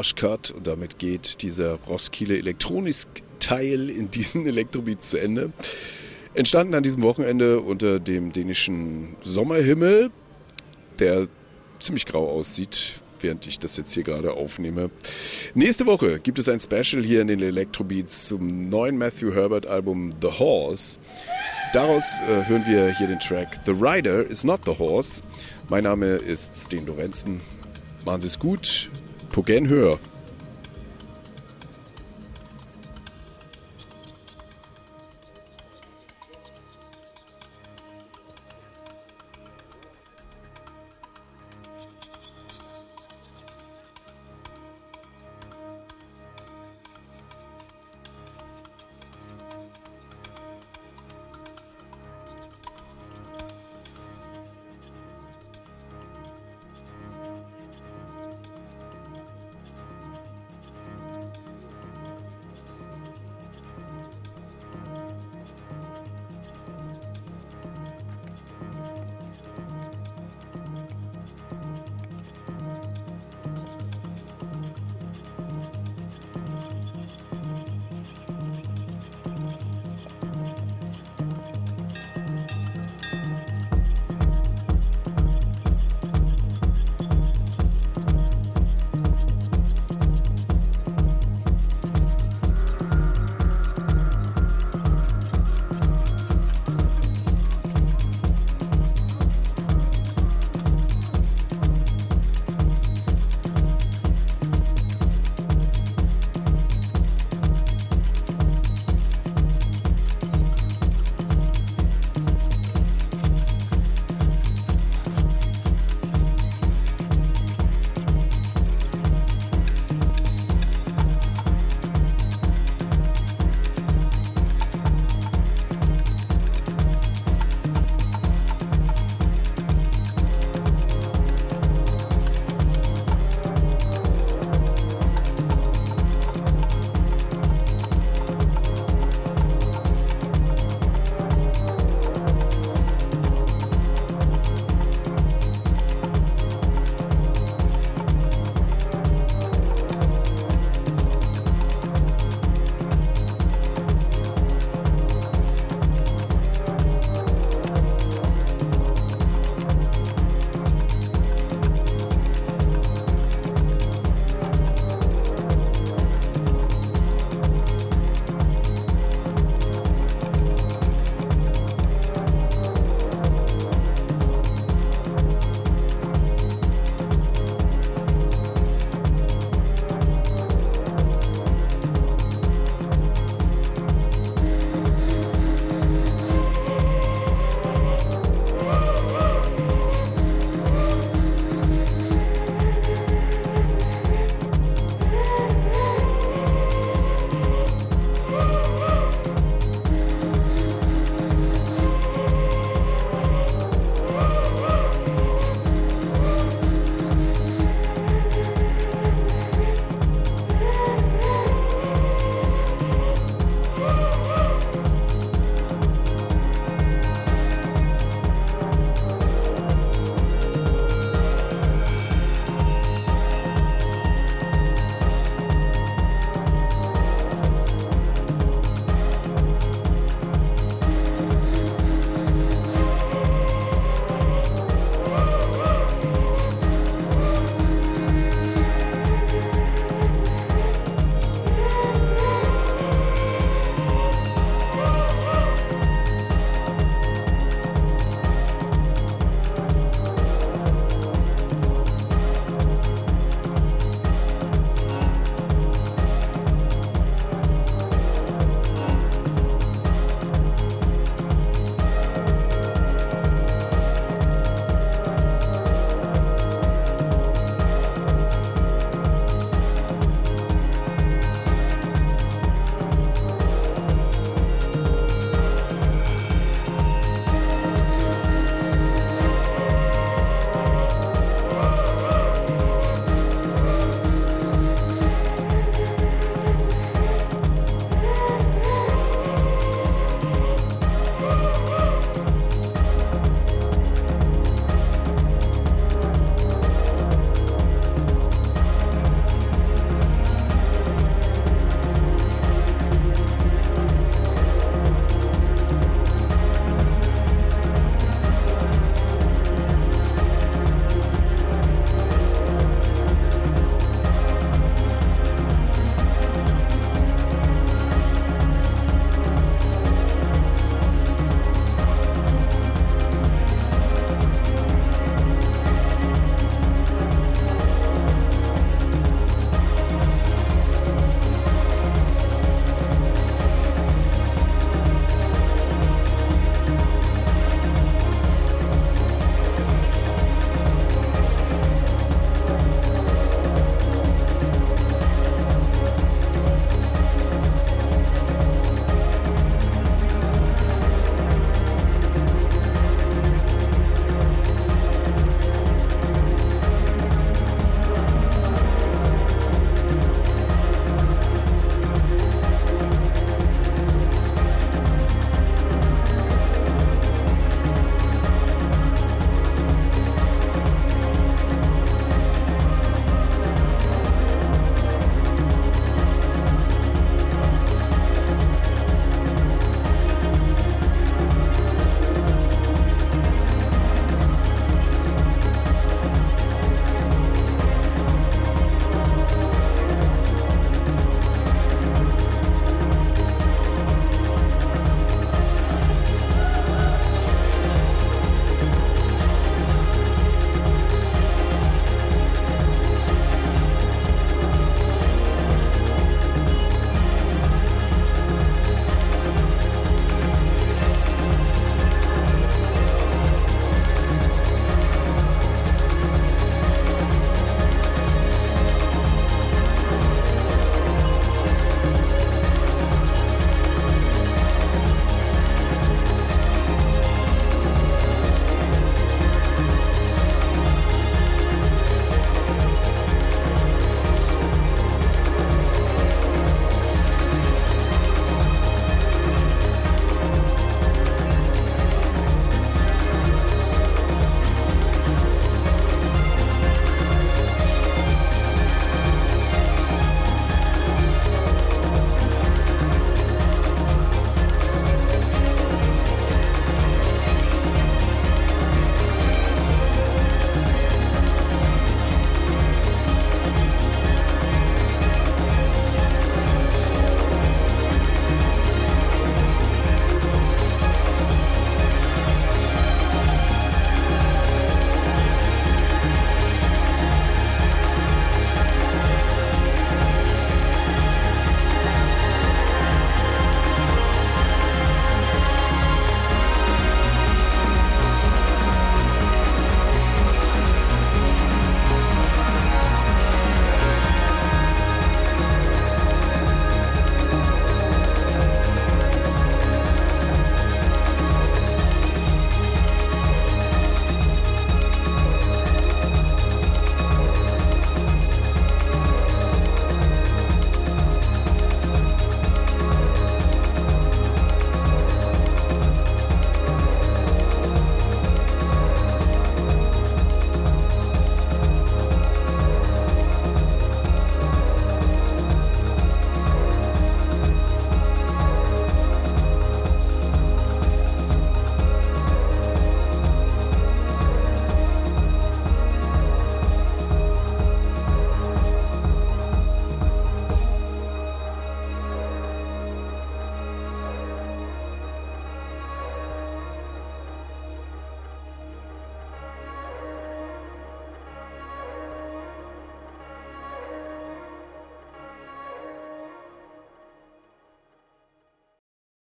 [0.02, 0.50] mit Blush Cut.
[0.50, 2.96] Und damit geht dieser Roskilde Elektronik
[3.38, 5.52] Teil in diesen Elektrobeats zu Ende.
[6.34, 10.10] Entstanden an diesem Wochenende unter dem dänischen Sommerhimmel,
[10.98, 11.28] der
[11.78, 14.90] ziemlich grau aussieht, während ich das jetzt hier gerade aufnehme.
[15.54, 20.10] Nächste Woche gibt es ein Special hier in den Electrobeats zum neuen Matthew Herbert Album
[20.22, 20.98] The Horse.
[21.74, 25.22] Daraus äh, hören wir hier den Track The Rider is not the Horse.
[25.68, 27.40] Mein Name ist Sten Lorenzen.
[28.04, 28.90] Machen Sie es gut.
[29.32, 30.11] på genhør.